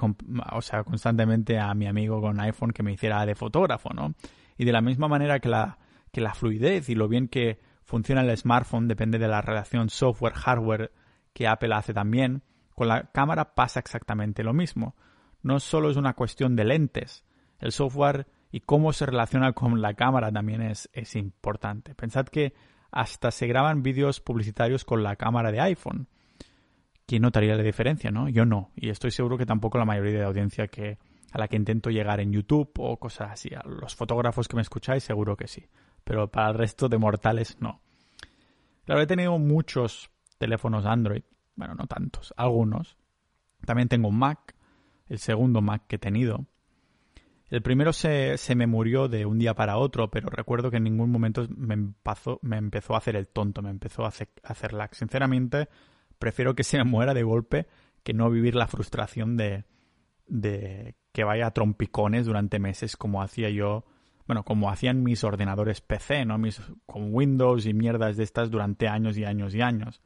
o 0.52 0.62
sea, 0.62 0.84
constantemente 0.84 1.58
a 1.58 1.72
mi 1.74 1.86
amigo 1.86 2.20
con 2.20 2.40
iPhone 2.40 2.72
que 2.72 2.82
me 2.82 2.92
hiciera 2.92 3.24
de 3.26 3.34
fotógrafo, 3.34 3.90
¿no? 3.90 4.14
Y 4.56 4.64
de 4.64 4.72
la 4.72 4.80
misma 4.80 5.08
manera 5.08 5.38
que 5.38 5.48
la, 5.48 5.78
que 6.10 6.20
la 6.20 6.34
fluidez 6.34 6.88
y 6.88 6.94
lo 6.94 7.08
bien 7.08 7.28
que 7.28 7.60
funciona 7.84 8.22
el 8.22 8.36
smartphone 8.36 8.88
depende 8.88 9.18
de 9.18 9.28
la 9.28 9.42
relación 9.42 9.90
software-hardware 9.90 10.92
que 11.34 11.46
Apple 11.46 11.74
hace 11.74 11.92
también, 11.92 12.42
con 12.74 12.88
la 12.88 13.10
cámara 13.12 13.54
pasa 13.54 13.80
exactamente 13.80 14.42
lo 14.42 14.54
mismo. 14.54 14.96
No 15.42 15.60
solo 15.60 15.90
es 15.90 15.96
una 15.96 16.14
cuestión 16.14 16.56
de 16.56 16.64
lentes, 16.64 17.24
el 17.58 17.72
software 17.72 18.26
y 18.50 18.60
cómo 18.60 18.92
se 18.92 19.04
relaciona 19.04 19.52
con 19.52 19.82
la 19.82 19.94
cámara 19.94 20.32
también 20.32 20.62
es, 20.62 20.88
es 20.92 21.16
importante. 21.16 21.94
Pensad 21.94 22.26
que 22.26 22.54
hasta 22.90 23.30
se 23.30 23.46
graban 23.46 23.82
vídeos 23.82 24.20
publicitarios 24.20 24.84
con 24.84 25.02
la 25.02 25.16
cámara 25.16 25.50
de 25.50 25.60
iPhone. 25.60 26.08
¿Quién 27.06 27.22
notaría 27.22 27.54
la 27.54 27.62
diferencia, 27.62 28.10
no? 28.10 28.28
Yo 28.28 28.44
no. 28.44 28.70
Y 28.76 28.88
estoy 28.88 29.10
seguro 29.10 29.36
que 29.36 29.46
tampoco 29.46 29.78
la 29.78 29.84
mayoría 29.84 30.12
de 30.12 30.20
la 30.20 30.26
audiencia 30.26 30.68
que, 30.68 30.98
a 31.32 31.38
la 31.38 31.48
que 31.48 31.56
intento 31.56 31.90
llegar 31.90 32.20
en 32.20 32.32
YouTube 32.32 32.70
o 32.78 32.98
cosas 32.98 33.32
así. 33.32 33.50
A 33.54 33.62
los 33.66 33.94
fotógrafos 33.94 34.48
que 34.48 34.56
me 34.56 34.62
escucháis, 34.62 35.04
seguro 35.04 35.36
que 35.36 35.46
sí 35.46 35.68
pero 36.04 36.30
para 36.30 36.50
el 36.50 36.54
resto 36.54 36.88
de 36.88 36.98
mortales 36.98 37.56
no. 37.60 37.80
Claro, 38.84 39.00
he 39.00 39.06
tenido 39.06 39.38
muchos 39.38 40.10
teléfonos 40.38 40.84
Android, 40.84 41.22
bueno, 41.56 41.74
no 41.74 41.86
tantos, 41.86 42.34
algunos. 42.36 42.98
También 43.64 43.88
tengo 43.88 44.08
un 44.08 44.18
Mac, 44.18 44.54
el 45.08 45.18
segundo 45.18 45.62
Mac 45.62 45.84
que 45.88 45.96
he 45.96 45.98
tenido. 45.98 46.46
El 47.48 47.62
primero 47.62 47.92
se, 47.92 48.36
se 48.36 48.54
me 48.54 48.66
murió 48.66 49.08
de 49.08 49.24
un 49.26 49.38
día 49.38 49.54
para 49.54 49.78
otro, 49.78 50.10
pero 50.10 50.28
recuerdo 50.28 50.70
que 50.70 50.78
en 50.78 50.84
ningún 50.84 51.10
momento 51.10 51.46
me, 51.48 51.74
empezó, 51.74 52.38
me 52.42 52.58
empezó 52.58 52.94
a 52.94 52.98
hacer 52.98 53.16
el 53.16 53.28
tonto, 53.28 53.62
me 53.62 53.70
empezó 53.70 54.04
a 54.04 54.08
hacer, 54.08 54.28
a 54.42 54.52
hacer 54.52 54.72
lag. 54.72 54.94
Sinceramente, 54.94 55.68
prefiero 56.24 56.54
que 56.54 56.64
se 56.64 56.82
muera 56.84 57.12
de 57.12 57.22
golpe 57.22 57.66
que 58.02 58.14
no 58.14 58.30
vivir 58.30 58.54
la 58.54 58.66
frustración 58.66 59.36
de, 59.36 59.64
de 60.26 60.94
que 61.12 61.22
vaya 61.22 61.48
a 61.48 61.50
trompicones 61.50 62.24
durante 62.24 62.58
meses 62.58 62.96
como 62.96 63.20
hacía 63.20 63.50
yo 63.50 63.84
bueno, 64.26 64.42
como 64.42 64.70
hacían 64.70 65.02
mis 65.02 65.22
ordenadores 65.22 65.82
PC, 65.82 66.24
¿no? 66.24 66.38
Mis, 66.38 66.62
con 66.86 67.12
Windows 67.14 67.66
y 67.66 67.74
mierdas 67.74 68.16
de 68.16 68.24
estas 68.24 68.50
durante 68.50 68.88
años 68.88 69.18
y 69.18 69.26
años 69.26 69.54
y 69.54 69.60
años. 69.60 70.00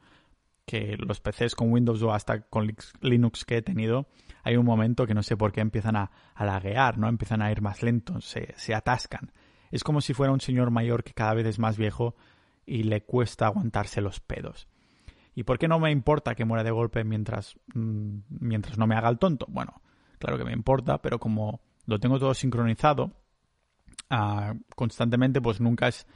Que 0.65 0.97
los 0.97 1.21
PCs 1.21 1.55
con 1.55 1.71
Windows 1.71 2.03
o 2.03 2.11
hasta 2.11 2.41
con 2.41 2.69
Linux 2.99 3.45
que 3.45 3.55
he 3.55 3.61
tenido, 3.61 4.09
hay 4.43 4.57
un 4.57 4.65
momento 4.65 5.07
que 5.07 5.13
no 5.13 5.23
sé 5.23 5.37
por 5.37 5.53
qué 5.53 5.61
empiezan 5.61 5.95
a, 5.95 6.11
a 6.35 6.43
laguear, 6.43 6.97
¿no? 6.97 7.07
Empiezan 7.07 7.41
a 7.41 7.49
ir 7.49 7.61
más 7.61 7.81
lentos, 7.81 8.25
se, 8.25 8.53
se 8.57 8.75
atascan. 8.75 9.31
Es 9.71 9.85
como 9.85 10.01
si 10.01 10.13
fuera 10.13 10.33
un 10.33 10.41
señor 10.41 10.69
mayor 10.69 11.05
que 11.05 11.13
cada 11.13 11.33
vez 11.33 11.47
es 11.47 11.59
más 11.59 11.77
viejo 11.77 12.17
y 12.65 12.83
le 12.83 13.03
cuesta 13.03 13.45
aguantarse 13.45 14.01
los 14.01 14.19
pedos. 14.19 14.67
¿Y 15.35 15.43
por 15.43 15.57
qué 15.57 15.67
no 15.67 15.79
me 15.79 15.91
importa 15.91 16.35
que 16.35 16.45
muera 16.45 16.63
de 16.63 16.71
golpe 16.71 17.03
mientras, 17.03 17.55
mm, 17.73 18.19
mientras 18.29 18.77
no 18.77 18.87
me 18.87 18.95
haga 18.95 19.09
el 19.09 19.19
tonto? 19.19 19.45
Bueno, 19.49 19.81
claro 20.17 20.37
que 20.37 20.43
me 20.43 20.53
importa, 20.53 21.01
pero 21.01 21.19
como 21.19 21.61
lo 21.85 21.99
tengo 21.99 22.19
todo 22.19 22.33
sincronizado, 22.33 23.13
constantemente, 24.75 25.41
pues 25.41 25.61
nunca 25.61 25.87
es 25.87 26.07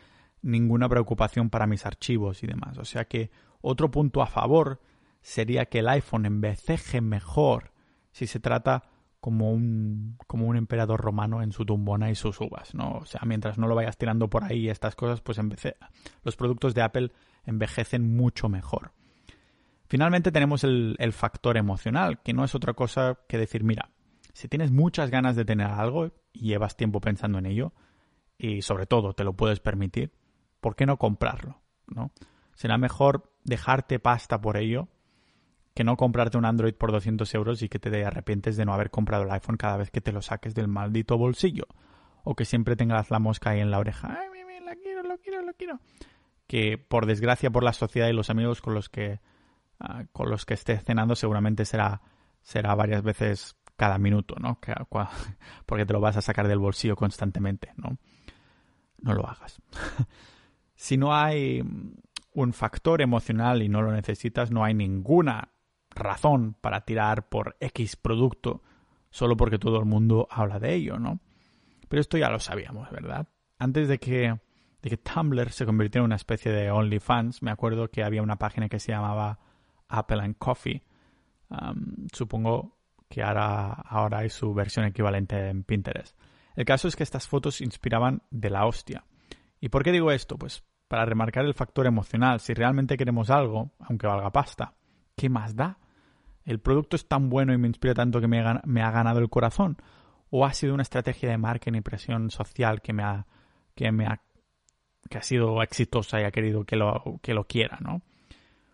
ninguna 0.42 0.90
preocupación 0.90 1.50
para 1.50 1.68
mis 1.68 1.86
archivos 1.86 2.44
y 2.44 2.48
demás. 2.48 2.78
O 2.78 2.86
sea 2.86 3.06
que 3.06 3.32
otro 3.62 3.92
punto 3.92 4.22
a 4.22 4.28
favor 4.28 4.82
sería 5.22 5.66
que 5.66 5.80
el 5.80 5.88
iPhone 5.88 6.26
enveceje 6.26 7.02
mejor 7.02 7.72
si 8.12 8.28
se 8.28 8.40
trata 8.40 8.84
como 9.20 9.52
un, 9.52 10.18
como 10.28 10.48
un 10.48 10.58
emperador 10.58 11.00
romano 11.00 11.42
en 11.42 11.54
su 11.54 11.66
tumbona 11.66 12.12
y 12.12 12.16
sus 12.16 12.42
uvas, 12.42 12.76
¿no? 12.76 12.98
O 12.98 13.06
sea, 13.06 13.22
mientras 13.26 13.58
no 13.58 13.68
lo 13.68 13.76
vayas 13.76 13.98
tirando 13.98 14.30
por 14.30 14.44
ahí 14.44 14.68
estas 14.68 14.96
cosas, 14.96 15.22
pues 15.22 15.40
los 16.24 16.36
productos 16.36 16.74
de 16.74 16.82
Apple 16.82 17.12
envejecen 17.46 18.16
mucho 18.18 18.50
mejor. 18.50 18.92
Finalmente 19.94 20.32
tenemos 20.32 20.64
el, 20.64 21.14
factor 21.14 21.56
emocional, 21.56 22.20
que 22.24 22.34
no 22.34 22.44
es 22.44 22.56
otra 22.56 22.74
cosa 22.74 23.20
que 23.28 23.38
decir, 23.38 23.64
mira, 23.64 23.92
si 24.34 24.48
tienes 24.48 24.72
muchas 24.72 25.12
ganas 25.12 25.36
de 25.36 25.46
tener 25.46 25.68
algo 25.68 26.12
y 26.32 26.48
llevas 26.48 26.76
tiempo 26.76 27.00
pensando 27.00 27.38
en 27.38 27.46
ello, 27.46 27.74
y 28.36 28.64
sobre 28.64 28.88
todo 28.88 29.14
te 29.14 29.24
lo 29.24 29.34
puedes 29.34 29.60
permitir, 29.60 30.12
¿por 30.62 30.76
qué 30.76 30.88
no 30.88 30.98
comprarlo? 30.98 31.62
¿no? 31.86 32.12
Será 32.56 32.80
mejor 32.80 33.36
dejarte 33.44 34.00
pasta 34.00 34.42
por 34.42 34.58
ello 34.58 34.88
que 35.76 35.84
no 35.84 35.96
comprarte 35.96 36.40
un 36.40 36.46
Android 36.46 36.74
por 36.74 36.92
200 36.92 37.32
euros 37.36 37.62
y 37.62 37.70
que 37.70 37.78
te 37.78 38.04
arrepientes 38.04 38.58
de 38.58 38.66
no 38.66 38.74
haber 38.74 38.90
comprado 38.90 39.26
el 39.26 39.32
iPhone 39.32 39.58
cada 39.58 39.78
vez 39.78 39.92
que 39.92 40.02
te 40.02 40.12
lo 40.12 40.24
saques 40.24 40.56
del 40.56 40.70
maldito 40.70 41.20
bolsillo. 41.20 41.68
O 42.24 42.34
que 42.34 42.46
siempre 42.46 42.76
tengas 42.76 43.12
la 43.12 43.20
mosca 43.20 43.52
ahí 43.52 43.60
en 43.60 43.70
la 43.70 43.78
oreja. 43.78 44.18
¡Ay, 44.20 44.28
mi, 44.32 44.60
la 44.66 44.76
quiero, 44.76 45.04
lo 45.04 45.20
quiero, 45.20 45.44
lo 45.44 45.54
quiero! 45.54 45.80
Que 46.48 46.80
por 46.80 47.06
desgracia 47.06 47.52
por 47.52 47.64
la 47.64 47.74
sociedad 47.74 48.08
y 48.08 48.14
los 48.14 48.32
amigos 48.32 48.60
con 48.60 48.74
los 48.74 48.90
que, 48.90 49.20
ah, 49.84 50.06
con 50.12 50.30
los 50.30 50.46
que 50.46 50.56
estés 50.56 50.84
cenando 50.84 51.16
seguramente 51.16 51.66
será, 51.66 52.02
será 52.42 52.74
varias 52.74 53.04
veces 53.04 53.56
cada 53.76 53.98
minuto, 53.98 54.36
¿no? 54.40 54.60
Porque 55.66 55.86
te 55.86 55.94
lo 55.94 56.00
vas 56.00 56.18
a 56.18 56.22
sacar 56.22 56.48
del 56.48 56.60
bolsillo 56.60 56.96
constantemente, 56.96 57.74
¿no? 57.76 57.98
No 59.00 59.14
lo 59.14 59.28
hagas. 59.28 59.62
si 60.76 60.98
no 60.98 61.14
hay 61.14 61.62
un 62.34 62.54
factor 62.54 63.02
emocional 63.02 63.62
y 63.62 63.70
no 63.70 63.82
lo 63.82 63.92
necesitas, 63.92 64.52
no 64.52 64.64
hay 64.64 64.74
ninguna 64.74 65.50
razón 65.90 66.56
para 66.60 66.82
tirar 66.82 67.30
por 67.30 67.56
X 67.60 67.96
producto 67.96 68.64
solo 69.10 69.38
porque 69.38 69.60
todo 69.60 69.78
el 69.78 69.86
mundo 69.86 70.28
habla 70.32 70.60
de 70.60 70.74
ello, 70.74 70.98
¿no? 70.98 71.20
Pero 71.88 72.02
esto 72.02 72.18
ya 72.18 72.30
lo 72.30 72.40
sabíamos, 72.40 72.90
¿verdad? 72.90 73.28
Antes 73.60 73.88
de 73.88 74.00
que, 74.00 74.40
de 74.82 74.90
que 74.90 74.98
Tumblr 74.98 75.52
se 75.52 75.66
convirtiera 75.66 76.02
en 76.02 76.06
una 76.06 76.16
especie 76.16 76.52
de 76.52 76.72
OnlyFans, 76.72 77.44
me 77.44 77.52
acuerdo 77.52 77.92
que 77.92 78.04
había 78.04 78.24
una 78.24 78.38
página 78.38 78.70
que 78.70 78.80
se 78.80 78.92
llamaba 78.92 79.40
Apple 79.94 80.22
and 80.22 80.38
Coffee. 80.38 80.84
supongo 82.12 82.78
que 83.08 83.22
ahora, 83.22 83.72
ahora 83.72 84.20
hay 84.20 84.30
su 84.30 84.54
versión 84.54 84.86
equivalente 84.86 85.50
en 85.50 85.64
Pinterest. 85.64 86.18
El 86.56 86.66
caso 86.66 86.88
es 86.88 86.96
que 86.96 87.04
estas 87.04 87.28
fotos 87.28 87.62
inspiraban 87.62 88.24
de 88.32 88.50
la 88.50 88.66
hostia. 88.66 89.06
¿Y 89.60 89.70
por 89.70 89.84
qué 89.84 89.92
digo 89.92 90.12
esto? 90.12 90.38
Pues 90.38 90.64
para 90.88 91.06
remarcar 91.06 91.46
el 91.46 91.54
factor 91.54 91.88
emocional. 91.88 92.40
Si 92.40 92.54
realmente 92.54 92.98
queremos 92.98 93.30
algo, 93.30 93.72
aunque 93.80 94.06
valga 94.06 94.32
pasta, 94.32 94.76
¿qué 95.16 95.30
más 95.30 95.56
da? 95.56 95.80
¿El 96.46 96.60
producto 96.60 96.96
es 96.96 97.08
tan 97.08 97.30
bueno 97.30 97.54
y 97.54 97.58
me 97.58 97.68
inspira 97.68 97.94
tanto 97.94 98.20
que 98.20 98.28
me 98.28 98.40
ha, 98.42 98.92
ganado 98.92 99.20
el 99.20 99.30
corazón? 99.30 99.78
¿O 100.30 100.46
ha 100.46 100.54
sido 100.54 100.74
una 100.74 100.84
estrategia 100.84 101.30
de 101.30 101.38
marketing 101.38 101.80
y 101.80 101.82
presión 101.82 102.30
social 102.30 102.82
que 102.82 102.94
me 102.94 103.04
ha, 103.04 103.26
que 103.74 103.92
me 103.92 104.06
ha, 104.06 104.22
que 105.10 105.18
ha 105.18 105.24
sido 105.24 105.64
exitosa 105.64 106.22
y 106.22 106.26
ha 106.26 106.32
querido 106.32 106.64
que 106.64 106.76
lo, 106.76 107.20
que 107.22 107.34
lo 107.34 107.46
quiera, 107.46 107.80
¿no? 107.82 108.02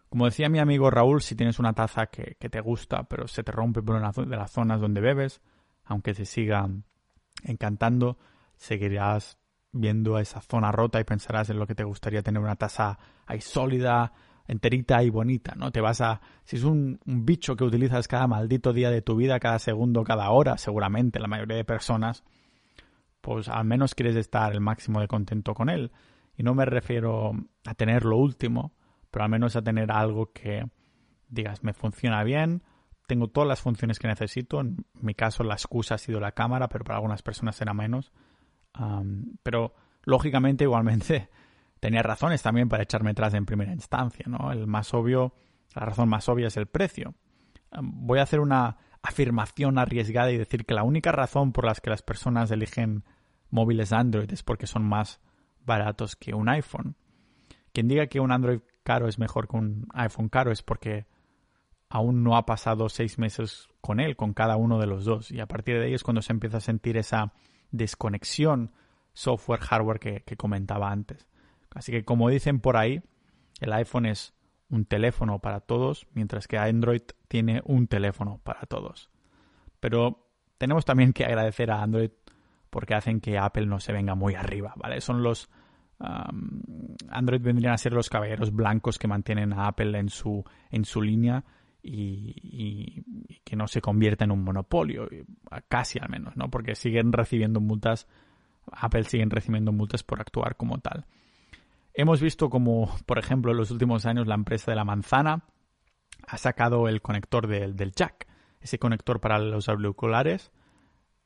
Como 0.09 0.25
decía 0.25 0.49
mi 0.49 0.59
amigo 0.59 0.89
Raúl, 0.89 1.21
si 1.21 1.35
tienes 1.35 1.59
una 1.59 1.73
taza 1.73 2.07
que, 2.07 2.35
te 2.35 2.61
gusta, 2.61 3.03
pero 3.03 3.27
se 3.27 3.43
te 3.43 3.51
rompe 3.51 3.81
por 3.83 3.95
una 3.95 4.11
de 4.11 4.35
las 4.35 4.51
zonas 4.51 4.81
donde 4.81 5.01
bebes, 5.01 5.41
aunque 5.85 6.15
se 6.15 6.25
siga 6.25 6.67
encantando, 7.43 8.17
seguirás 8.57 9.37
viendo 9.71 10.17
esa 10.17 10.41
zona 10.41 10.71
rota 10.71 10.99
y 10.99 11.03
pensarás 11.03 11.51
en 11.51 11.59
lo 11.59 11.67
que 11.67 11.75
te 11.75 11.83
gustaría 11.83 12.23
tener 12.23 12.41
una 12.41 12.55
taza 12.55 12.97
ahí 13.27 13.39
sólida, 13.39 14.13
enterita 14.47 15.03
y 15.03 15.11
bonita, 15.11 15.53
¿no? 15.55 15.71
Te 15.71 15.79
vas 15.79 16.01
a... 16.01 16.21
Si 16.43 16.55
es 16.55 16.63
un, 16.63 16.99
un, 17.05 17.23
bicho 17.23 17.55
que 17.55 17.63
utilizas 17.63 18.07
cada 18.07 18.25
maldito 18.25 18.73
día 18.73 18.89
de 18.89 19.03
tu 19.03 19.15
vida, 19.15 19.39
cada 19.39 19.59
segundo, 19.59 20.03
cada 20.03 20.31
hora, 20.31 20.57
seguramente 20.57 21.19
la 21.19 21.27
mayoría 21.27 21.57
de 21.57 21.65
personas, 21.65 22.23
pues 23.21 23.47
al 23.47 23.65
menos 23.65 23.93
quieres 23.93 24.15
estar 24.15 24.53
el 24.53 24.59
máximo 24.59 25.01
de 25.01 25.07
contento 25.07 25.53
con 25.53 25.69
él. 25.69 25.91
Y 26.35 26.41
no 26.41 26.55
me 26.55 26.65
refiero 26.65 27.33
a 27.65 27.75
tener 27.75 28.05
lo 28.05 28.17
último, 28.17 28.73
pero 29.11 29.23
al 29.23 29.31
menos 29.31 29.55
a 29.55 29.61
tener 29.61 29.91
algo 29.91 30.31
que 30.31 30.69
digas, 31.27 31.63
me 31.63 31.73
funciona 31.73 32.23
bien, 32.23 32.63
tengo 33.09 33.27
todas 33.27 33.47
las 33.47 33.61
funciones 33.61 33.97
que 33.97 34.07
necesito. 34.07 34.61
En 34.61 34.85
mi 34.93 35.15
caso, 35.15 35.43
la 35.43 35.55
excusa 35.55 35.95
ha 35.95 35.97
sido 35.97 36.19
la 36.19 36.33
cámara, 36.33 36.69
pero 36.69 36.83
para 36.83 36.97
algunas 36.97 37.23
personas 37.23 37.55
será 37.55 37.73
menos. 37.73 38.11
pero 39.43 39.73
lógicamente, 40.03 40.63
igualmente, 40.65 41.29
tenía 41.79 42.03
razones 42.03 42.41
también 42.43 42.69
para 42.69 42.83
echarme 42.83 43.11
atrás 43.11 43.33
en 43.33 43.45
primera 43.45 43.73
instancia, 43.73 44.25
¿no? 44.27 44.51
El 44.51 44.67
más 44.67 44.93
obvio, 44.93 45.33
la 45.75 45.85
razón 45.85 46.07
más 46.07 46.29
obvia 46.29 46.47
es 46.47 46.57
el 46.57 46.67
precio. 46.67 47.15
voy 47.81 48.19
a 48.19 48.23
hacer 48.23 48.39
una 48.39 48.77
afirmación 49.01 49.79
arriesgada 49.79 50.31
y 50.31 50.37
decir 50.37 50.65
que 50.65 50.73
la 50.73 50.83
única 50.83 51.11
razón 51.11 51.51
por 51.51 51.65
las 51.65 51.81
que 51.81 51.89
las 51.89 52.03
personas 52.03 52.51
eligen 52.51 53.05
móviles 53.49 53.91
Android 53.91 54.31
es 54.31 54.43
porque 54.43 54.67
son 54.67 54.83
más 54.83 55.19
baratos 55.65 56.15
que 56.15 56.35
un 56.35 56.47
iPhone. 56.49 56.95
Quien 57.73 57.87
diga 57.87 58.07
que 58.07 58.19
un 58.19 58.31
Android 58.31 58.59
caro 58.83 59.07
es 59.07 59.19
mejor 59.19 59.47
que 59.47 59.57
un 59.57 59.87
iPhone 59.93 60.29
caro 60.29 60.51
es 60.51 60.63
porque 60.63 61.05
aún 61.89 62.23
no 62.23 62.37
ha 62.37 62.45
pasado 62.45 62.87
seis 62.89 63.17
meses 63.17 63.67
con 63.81 63.99
él, 63.99 64.15
con 64.15 64.33
cada 64.33 64.55
uno 64.57 64.79
de 64.79 64.87
los 64.87 65.05
dos. 65.05 65.31
Y 65.31 65.39
a 65.39 65.47
partir 65.47 65.79
de 65.79 65.85
ahí 65.85 65.93
es 65.93 66.03
cuando 66.03 66.21
se 66.21 66.33
empieza 66.33 66.57
a 66.57 66.61
sentir 66.61 66.97
esa 66.97 67.33
desconexión 67.71 68.71
software-hardware 69.13 69.99
que, 69.99 70.37
comentaba 70.37 70.91
antes. 70.91 71.27
Así 71.71 71.91
que 71.91 72.05
como 72.05 72.29
dicen 72.29 72.59
por 72.59 72.77
ahí, 72.77 73.01
el 73.59 73.73
iPhone 73.73 74.05
es 74.05 74.33
un 74.69 74.85
teléfono 74.85 75.39
para 75.39 75.61
todos, 75.61 76.07
mientras 76.13 76.47
que 76.47 76.57
Android 76.57 77.01
tiene 77.27 77.61
un 77.65 77.87
teléfono 77.87 78.39
para 78.43 78.61
todos. 78.61 79.09
Pero 79.79 80.29
tenemos 80.57 80.85
también 80.85 81.13
que 81.13 81.25
agradecer 81.25 81.71
a 81.71 81.81
Android 81.81 82.11
porque 82.69 82.93
hacen 82.93 83.19
que 83.19 83.39
Apple 83.39 83.65
no 83.65 83.79
se 83.79 83.93
venga 83.93 84.13
muy 84.13 84.35
arriba, 84.35 84.73
¿vale? 84.75 85.01
Son 85.01 85.23
los 85.23 85.49
Android 85.99 87.41
vendrían 87.41 87.73
a 87.73 87.77
ser 87.77 87.93
los 87.93 88.09
caballeros 88.09 88.53
blancos 88.53 88.97
que 88.97 89.07
mantienen 89.07 89.53
a 89.53 89.67
Apple 89.67 89.97
en 89.97 90.09
su, 90.09 90.43
en 90.71 90.85
su 90.85 91.01
línea 91.01 91.43
y, 91.81 93.03
que 93.43 93.55
no 93.55 93.67
se 93.67 93.81
convierta 93.81 94.25
en 94.25 94.31
un 94.31 94.43
monopolio, 94.43 95.07
casi 95.67 95.99
al 95.99 96.09
menos, 96.09 96.37
¿no? 96.37 96.49
Porque 96.49 96.75
siguen 96.75 97.11
recibiendo 97.11 97.59
multas, 97.59 98.07
Apple 98.71 99.03
siguen 99.03 99.29
recibiendo 99.29 99.71
multas 99.71 100.03
por 100.03 100.21
actuar 100.21 100.55
como 100.55 100.79
tal. 100.79 101.05
Hemos 101.93 102.21
visto 102.21 102.49
como, 102.49 102.95
por 103.05 103.19
ejemplo, 103.19 103.51
en 103.51 103.57
los 103.57 103.71
últimos 103.71 104.05
años 104.05 104.27
la 104.27 104.35
empresa 104.35 104.71
de 104.71 104.75
la 104.75 104.85
manzana 104.85 105.43
ha 106.27 106.37
sacado 106.37 106.87
el 106.87 107.01
conector 107.01 107.47
del, 107.47 107.75
del 107.75 107.91
jack, 107.91 108.27
ese 108.61 108.77
conector 108.77 109.19
para 109.19 109.39
los 109.39 109.67
auriculares, 109.67 110.51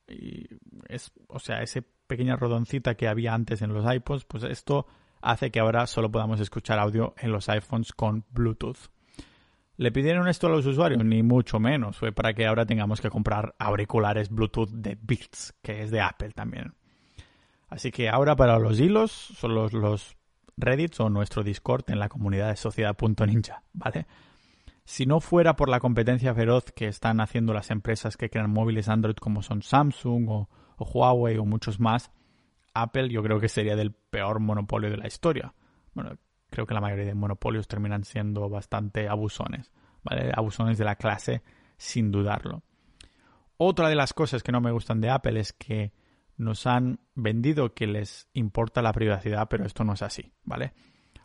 y 0.08 0.46
es, 0.88 1.12
o 1.28 1.38
sea, 1.38 1.62
ese 1.62 1.84
pequeña 2.06 2.36
rodoncita 2.36 2.94
que 2.94 3.08
había 3.08 3.34
antes 3.34 3.62
en 3.62 3.72
los 3.72 3.92
iPods, 3.92 4.24
pues 4.24 4.44
esto 4.44 4.86
hace 5.20 5.50
que 5.50 5.60
ahora 5.60 5.86
solo 5.86 6.10
podamos 6.10 6.40
escuchar 6.40 6.78
audio 6.78 7.14
en 7.18 7.32
los 7.32 7.48
iPhones 7.48 7.92
con 7.92 8.24
Bluetooth. 8.30 8.90
¿Le 9.76 9.90
pidieron 9.90 10.28
esto 10.28 10.46
a 10.46 10.50
los 10.50 10.66
usuarios? 10.66 11.04
Ni 11.04 11.22
mucho 11.22 11.58
menos. 11.58 11.96
Fue 11.96 12.12
para 12.12 12.32
que 12.32 12.46
ahora 12.46 12.64
tengamos 12.64 13.00
que 13.00 13.10
comprar 13.10 13.54
auriculares 13.58 14.30
Bluetooth 14.30 14.70
de 14.70 14.96
Beats, 15.00 15.54
que 15.62 15.82
es 15.82 15.90
de 15.90 16.00
Apple 16.00 16.30
también. 16.30 16.74
Así 17.68 17.90
que 17.90 18.08
ahora 18.08 18.36
para 18.36 18.58
los 18.58 18.78
hilos 18.78 19.10
son 19.10 19.54
los, 19.54 19.72
los 19.72 20.16
Reddits 20.56 21.00
o 21.00 21.10
nuestro 21.10 21.42
Discord 21.42 21.84
en 21.88 21.98
la 21.98 22.08
comunidad 22.08 22.50
de 22.50 22.56
sociedad.ninja, 22.56 23.64
¿vale? 23.72 24.06
Si 24.84 25.06
no 25.06 25.20
fuera 25.20 25.56
por 25.56 25.68
la 25.68 25.80
competencia 25.80 26.34
feroz 26.34 26.66
que 26.70 26.86
están 26.86 27.20
haciendo 27.20 27.52
las 27.52 27.70
empresas 27.70 28.16
que 28.16 28.30
crean 28.30 28.50
móviles 28.50 28.88
Android 28.88 29.16
como 29.16 29.42
son 29.42 29.62
Samsung 29.62 30.28
o 30.28 30.48
o 30.76 30.84
Huawei 30.84 31.38
o 31.38 31.44
muchos 31.44 31.80
más, 31.80 32.10
Apple 32.74 33.08
yo 33.08 33.22
creo 33.22 33.40
que 33.40 33.48
sería 33.48 33.76
del 33.76 33.92
peor 33.92 34.40
monopolio 34.40 34.90
de 34.90 34.96
la 34.96 35.06
historia. 35.06 35.54
Bueno, 35.94 36.16
creo 36.50 36.66
que 36.66 36.74
la 36.74 36.80
mayoría 36.80 37.06
de 37.06 37.14
monopolios 37.14 37.68
terminan 37.68 38.04
siendo 38.04 38.48
bastante 38.48 39.08
abusones, 39.08 39.72
¿vale? 40.02 40.30
Abusones 40.34 40.78
de 40.78 40.84
la 40.84 40.96
clase, 40.96 41.42
sin 41.76 42.10
dudarlo. 42.10 42.62
Otra 43.56 43.88
de 43.88 43.94
las 43.94 44.12
cosas 44.12 44.42
que 44.42 44.52
no 44.52 44.60
me 44.60 44.72
gustan 44.72 45.00
de 45.00 45.10
Apple 45.10 45.38
es 45.38 45.52
que 45.52 45.92
nos 46.36 46.66
han 46.66 46.98
vendido 47.14 47.74
que 47.74 47.86
les 47.86 48.28
importa 48.32 48.82
la 48.82 48.92
privacidad, 48.92 49.48
pero 49.48 49.64
esto 49.64 49.84
no 49.84 49.92
es 49.92 50.02
así, 50.02 50.32
¿vale? 50.42 50.72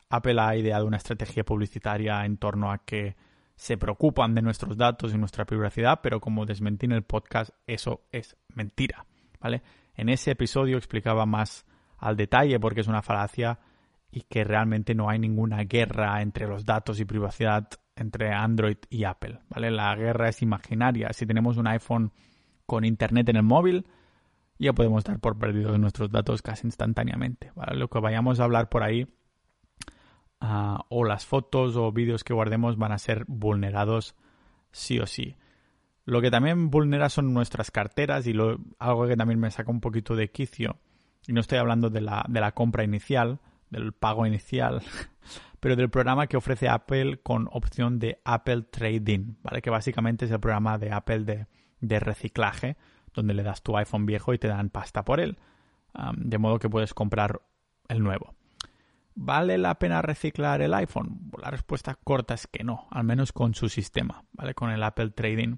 Apple 0.09 0.39
ha 0.39 0.55
ideado 0.55 0.85
una 0.85 0.97
estrategia 0.97 1.43
publicitaria 1.43 2.25
en 2.25 2.37
torno 2.37 2.71
a 2.71 2.79
que 2.79 3.15
se 3.55 3.77
preocupan 3.77 4.35
de 4.35 4.41
nuestros 4.41 4.77
datos 4.77 5.13
y 5.13 5.17
nuestra 5.17 5.45
privacidad, 5.45 5.99
pero 6.01 6.21
como 6.21 6.45
desmentí 6.45 6.85
en 6.85 6.93
el 6.93 7.03
podcast, 7.03 7.51
eso 7.67 8.05
es 8.11 8.37
mentira. 8.53 9.05
¿Vale? 9.39 9.61
En 9.95 10.09
ese 10.09 10.31
episodio 10.31 10.77
explicaba 10.77 11.25
más 11.25 11.65
al 11.97 12.15
detalle 12.15 12.59
porque 12.59 12.81
es 12.81 12.87
una 12.87 13.01
falacia 13.01 13.59
y 14.11 14.21
que 14.21 14.43
realmente 14.43 14.95
no 14.95 15.09
hay 15.09 15.19
ninguna 15.19 15.63
guerra 15.63 16.21
entre 16.21 16.47
los 16.47 16.65
datos 16.65 16.99
y 16.99 17.05
privacidad 17.05 17.69
entre 17.95 18.33
Android 18.33 18.77
y 18.89 19.03
Apple, 19.03 19.39
¿vale? 19.49 19.71
La 19.71 19.93
guerra 19.95 20.29
es 20.29 20.41
imaginaria. 20.41 21.11
Si 21.11 21.25
tenemos 21.25 21.57
un 21.57 21.67
iPhone 21.67 22.11
con 22.65 22.85
internet 22.85 23.27
en 23.29 23.35
el 23.35 23.43
móvil, 23.43 23.85
ya 24.57 24.73
podemos 24.73 25.03
dar 25.03 25.19
por 25.19 25.37
perdidos 25.37 25.79
nuestros 25.79 26.09
datos 26.09 26.41
casi 26.41 26.67
instantáneamente. 26.67 27.51
Lo 27.73 27.89
que 27.89 27.99
vayamos 27.99 28.39
a 28.39 28.45
hablar 28.45 28.69
por 28.69 28.83
ahí 28.83 29.07
ah, 30.39 30.85
o 30.89 31.03
las 31.03 31.25
fotos 31.25 31.75
o 31.75 31.91
vídeos 31.91 32.23
que 32.23 32.33
guardemos 32.33 32.77
van 32.77 32.91
a 32.91 32.97
ser 32.97 33.25
vulnerados 33.27 34.15
sí 34.71 34.99
o 34.99 35.05
sí. 35.05 35.35
Lo 36.09 36.21
que 36.21 36.31
también 36.31 36.71
vulnera 36.71 37.07
son 37.07 37.35
nuestras 37.35 37.69
carteras 37.69 38.25
y 38.25 38.33
lo, 38.33 38.57
algo 38.79 39.07
que 39.07 39.15
también 39.15 39.39
me 39.39 39.51
saca 39.51 39.69
un 39.69 39.79
poquito 39.79 40.15
de 40.15 40.31
quicio. 40.31 40.77
Y 41.27 41.33
no 41.33 41.41
estoy 41.41 41.59
hablando 41.59 41.91
de 41.91 42.01
la, 42.01 42.25
de 42.27 42.41
la 42.41 42.53
compra 42.53 42.83
inicial, 42.83 43.37
del 43.69 43.93
pago 43.93 44.25
inicial, 44.25 44.81
pero 45.59 45.75
del 45.75 45.91
programa 45.91 46.25
que 46.25 46.35
ofrece 46.35 46.67
Apple 46.67 47.19
con 47.21 47.47
opción 47.51 47.99
de 47.99 48.19
Apple 48.25 48.63
Trading, 48.71 49.35
¿vale? 49.43 49.61
Que 49.61 49.69
básicamente 49.69 50.25
es 50.25 50.31
el 50.31 50.39
programa 50.39 50.79
de 50.79 50.91
Apple 50.91 51.25
de, 51.25 51.45
de 51.79 51.99
reciclaje, 51.99 52.75
donde 53.13 53.35
le 53.35 53.43
das 53.43 53.61
tu 53.61 53.77
iPhone 53.77 54.07
viejo 54.07 54.33
y 54.33 54.39
te 54.39 54.47
dan 54.47 54.71
pasta 54.71 55.05
por 55.05 55.19
él. 55.19 55.37
de 56.15 56.37
modo 56.39 56.57
que 56.57 56.69
puedes 56.69 56.95
comprar 56.95 57.39
el 57.87 58.01
nuevo. 58.01 58.33
¿Vale 59.13 59.59
la 59.59 59.77
pena 59.77 60.01
reciclar 60.01 60.63
el 60.63 60.73
iPhone? 60.73 61.29
La 61.39 61.51
respuesta 61.51 61.93
corta 62.03 62.33
es 62.33 62.47
que 62.47 62.63
no, 62.63 62.87
al 62.89 63.03
menos 63.03 63.31
con 63.31 63.53
su 63.53 63.69
sistema, 63.69 64.23
¿vale? 64.33 64.55
Con 64.55 64.71
el 64.71 64.81
Apple 64.81 65.11
Trading 65.11 65.57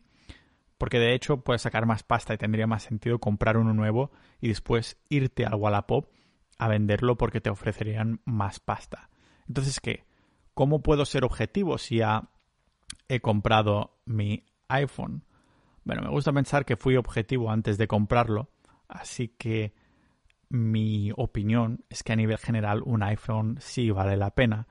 porque 0.82 0.98
de 0.98 1.14
hecho 1.14 1.42
puedes 1.42 1.62
sacar 1.62 1.86
más 1.86 2.02
pasta 2.02 2.34
y 2.34 2.40
tendría 2.40 2.66
más 2.66 2.82
sentido 2.82 3.20
comprar 3.20 3.56
uno 3.56 3.72
nuevo 3.72 4.10
y 4.40 4.48
después 4.48 5.00
irte 5.10 5.46
al 5.46 5.54
Wallapop 5.54 6.10
a 6.58 6.68
venderlo 6.68 7.20
porque 7.20 7.40
te 7.40 7.52
ofrecerían 7.52 8.20
más 8.26 8.60
pasta. 8.60 9.12
Entonces, 9.48 9.80
¿qué? 9.80 10.06
¿Cómo 10.56 10.82
puedo 10.82 11.06
ser 11.06 11.24
objetivo 11.24 11.78
si 11.78 11.98
ya 11.98 12.32
he 13.08 13.20
comprado 13.20 14.02
mi 14.06 14.44
iPhone? 14.70 15.24
Bueno, 15.84 16.02
me 16.02 16.10
gusta 16.10 16.34
pensar 16.34 16.66
que 16.66 16.78
fui 16.78 16.96
objetivo 16.96 17.52
antes 17.52 17.78
de 17.78 17.88
comprarlo, 17.88 18.50
así 18.88 19.28
que 19.28 19.76
mi 20.50 21.12
opinión 21.16 21.86
es 21.92 22.02
que 22.02 22.14
a 22.14 22.16
nivel 22.16 22.40
general 22.40 22.82
un 22.84 23.04
iPhone 23.04 23.58
sí 23.60 23.92
vale 23.92 24.18
la 24.18 24.32
pena. 24.32 24.68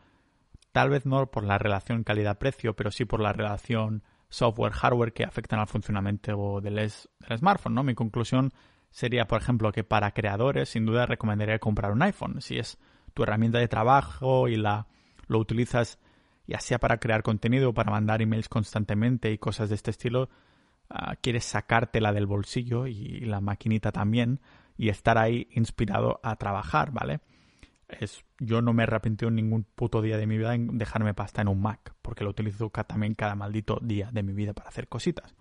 Tal 0.72 0.90
vez 0.90 1.06
no 1.06 1.30
por 1.30 1.44
la 1.44 1.58
relación 1.58 2.02
calidad-precio, 2.02 2.74
pero 2.74 2.90
sí 2.90 3.04
por 3.04 3.20
la 3.20 3.32
relación 3.32 4.02
software, 4.30 4.72
hardware 4.72 5.12
que 5.12 5.24
afectan 5.24 5.60
al 5.60 5.66
funcionamiento 5.66 6.60
del, 6.62 6.76
del 6.76 7.38
smartphone, 7.38 7.74
¿no? 7.74 7.82
Mi 7.82 7.94
conclusión 7.94 8.52
sería, 8.90 9.26
por 9.26 9.42
ejemplo, 9.42 9.70
que 9.72 9.84
para 9.84 10.12
creadores, 10.12 10.70
sin 10.70 10.86
duda 10.86 11.04
recomendaría 11.04 11.58
comprar 11.58 11.92
un 11.92 12.02
iPhone. 12.02 12.40
Si 12.40 12.58
es 12.58 12.78
tu 13.12 13.24
herramienta 13.24 13.58
de 13.58 13.68
trabajo 13.68 14.48
y 14.48 14.56
la 14.56 14.86
lo 15.26 15.38
utilizas 15.38 15.98
ya 16.46 16.58
sea 16.58 16.80
para 16.80 16.98
crear 16.98 17.22
contenido, 17.22 17.72
para 17.72 17.92
mandar 17.92 18.20
emails 18.22 18.48
constantemente 18.48 19.30
y 19.30 19.38
cosas 19.38 19.68
de 19.68 19.76
este 19.76 19.92
estilo, 19.92 20.28
ah, 20.88 21.14
quieres 21.20 21.44
sacártela 21.44 22.12
del 22.12 22.26
bolsillo 22.26 22.88
y 22.88 23.20
la 23.20 23.40
maquinita 23.40 23.92
también 23.92 24.40
y 24.76 24.88
estar 24.88 25.16
ahí 25.16 25.46
inspirado 25.52 26.18
a 26.24 26.34
trabajar, 26.36 26.90
¿vale? 26.90 27.20
Es 28.00 28.24
yo 28.38 28.62
no 28.62 28.72
me 28.72 28.82
he 28.82 28.84
arrepentido 28.84 29.28
en 29.28 29.36
ningún 29.36 29.64
puto 29.64 30.02
día 30.02 30.16
de 30.16 30.26
mi 30.26 30.38
vida 30.38 30.54
en 30.54 30.78
dejarme 30.78 31.14
pasta 31.14 31.42
en 31.42 31.48
un 31.48 31.60
Mac, 31.60 31.94
porque 32.02 32.24
lo 32.24 32.30
utilizo 32.30 32.70
también 32.70 33.14
cada 33.14 33.34
maldito 33.34 33.78
día 33.82 34.10
de 34.12 34.22
mi 34.22 34.32
vida 34.32 34.52
para 34.52 34.68
hacer 34.68 34.88
cositas. 34.88 35.34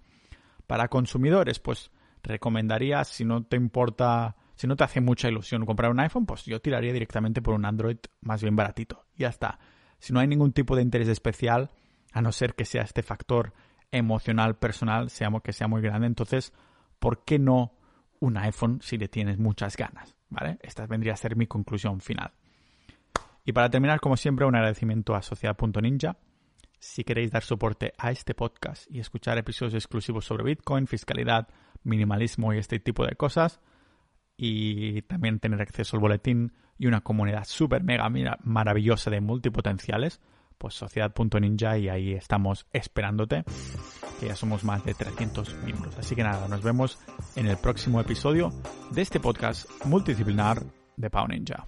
Para 0.67 0.87
consumidores, 0.87 1.59
pues 1.59 1.91
recomendaría, 2.23 3.03
si 3.03 3.25
no 3.25 3.43
te 3.43 3.57
importa, 3.57 4.35
si 4.55 4.67
no 4.67 4.75
te 4.75 4.83
hace 4.83 5.01
mucha 5.01 5.27
ilusión 5.27 5.65
comprar 5.65 5.91
un 5.91 5.99
iPhone, 5.99 6.25
pues 6.25 6.45
yo 6.45 6.61
tiraría 6.61 6.93
directamente 6.93 7.41
por 7.41 7.53
un 7.53 7.65
Android 7.65 7.97
más 8.21 8.41
bien 8.41 8.55
baratito. 8.55 9.05
Ya 9.15 9.29
está. 9.29 9.59
Si 9.99 10.13
no 10.13 10.19
hay 10.19 10.27
ningún 10.27 10.53
tipo 10.53 10.75
de 10.75 10.81
interés 10.81 11.07
especial, 11.07 11.71
a 12.11 12.21
no 12.21 12.31
ser 12.31 12.55
que 12.55 12.65
sea 12.65 12.83
este 12.83 13.03
factor 13.03 13.53
emocional, 13.91 14.57
personal, 14.57 15.09
seamos 15.09 15.41
que 15.41 15.53
sea 15.53 15.67
muy 15.67 15.81
grande, 15.81 16.07
entonces, 16.07 16.53
¿por 16.99 17.23
qué 17.23 17.39
no 17.39 17.73
un 18.19 18.37
iPhone 18.37 18.79
si 18.81 18.97
le 18.97 19.07
tienes 19.07 19.39
muchas 19.39 19.75
ganas? 19.77 20.15
¿Vale? 20.29 20.59
Esta 20.61 20.85
vendría 20.85 21.13
a 21.13 21.17
ser 21.17 21.35
mi 21.35 21.47
conclusión 21.47 22.01
final. 22.01 22.31
Y 23.45 23.53
para 23.53 23.69
terminar, 23.69 23.99
como 23.99 24.17
siempre, 24.17 24.45
un 24.45 24.55
agradecimiento 24.55 25.15
a 25.15 25.21
Sociedad.ninja. 25.21 26.17
Si 26.79 27.03
queréis 27.03 27.31
dar 27.31 27.43
soporte 27.43 27.93
a 27.97 28.11
este 28.11 28.33
podcast 28.33 28.89
y 28.89 28.99
escuchar 28.99 29.37
episodios 29.37 29.73
exclusivos 29.73 30.25
sobre 30.25 30.43
Bitcoin, 30.45 30.87
fiscalidad, 30.87 31.47
minimalismo 31.83 32.53
y 32.53 32.57
este 32.57 32.79
tipo 32.79 33.05
de 33.05 33.15
cosas, 33.15 33.59
y 34.41 35.01
también 35.01 35.39
tener 35.39 35.61
acceso 35.61 35.97
al 35.97 36.01
boletín 36.01 36.53
y 36.77 36.87
una 36.87 37.01
comunidad 37.01 37.43
súper 37.43 37.83
mega 37.83 38.09
maravillosa 38.43 39.11
de 39.11 39.19
multipotenciales, 39.19 40.21
pues 40.57 40.75
sociedad.ninja 40.75 41.77
y 41.77 41.89
ahí 41.89 42.13
estamos 42.13 42.65
esperándote, 42.71 43.43
que 44.19 44.27
ya 44.27 44.35
somos 44.35 44.63
más 44.63 44.85
de 44.85 44.93
300 44.93 45.55
miembros. 45.65 45.97
Así 45.97 46.15
que 46.15 46.23
nada, 46.23 46.47
nos 46.47 46.63
vemos 46.63 46.99
en 47.35 47.47
el 47.47 47.57
próximo 47.57 47.99
episodio 47.99 48.49
de 48.91 49.01
este 49.01 49.19
podcast 49.19 49.69
multidisciplinar 49.85 50.63
de 50.95 51.09
Pau 51.09 51.27
Ninja. 51.27 51.65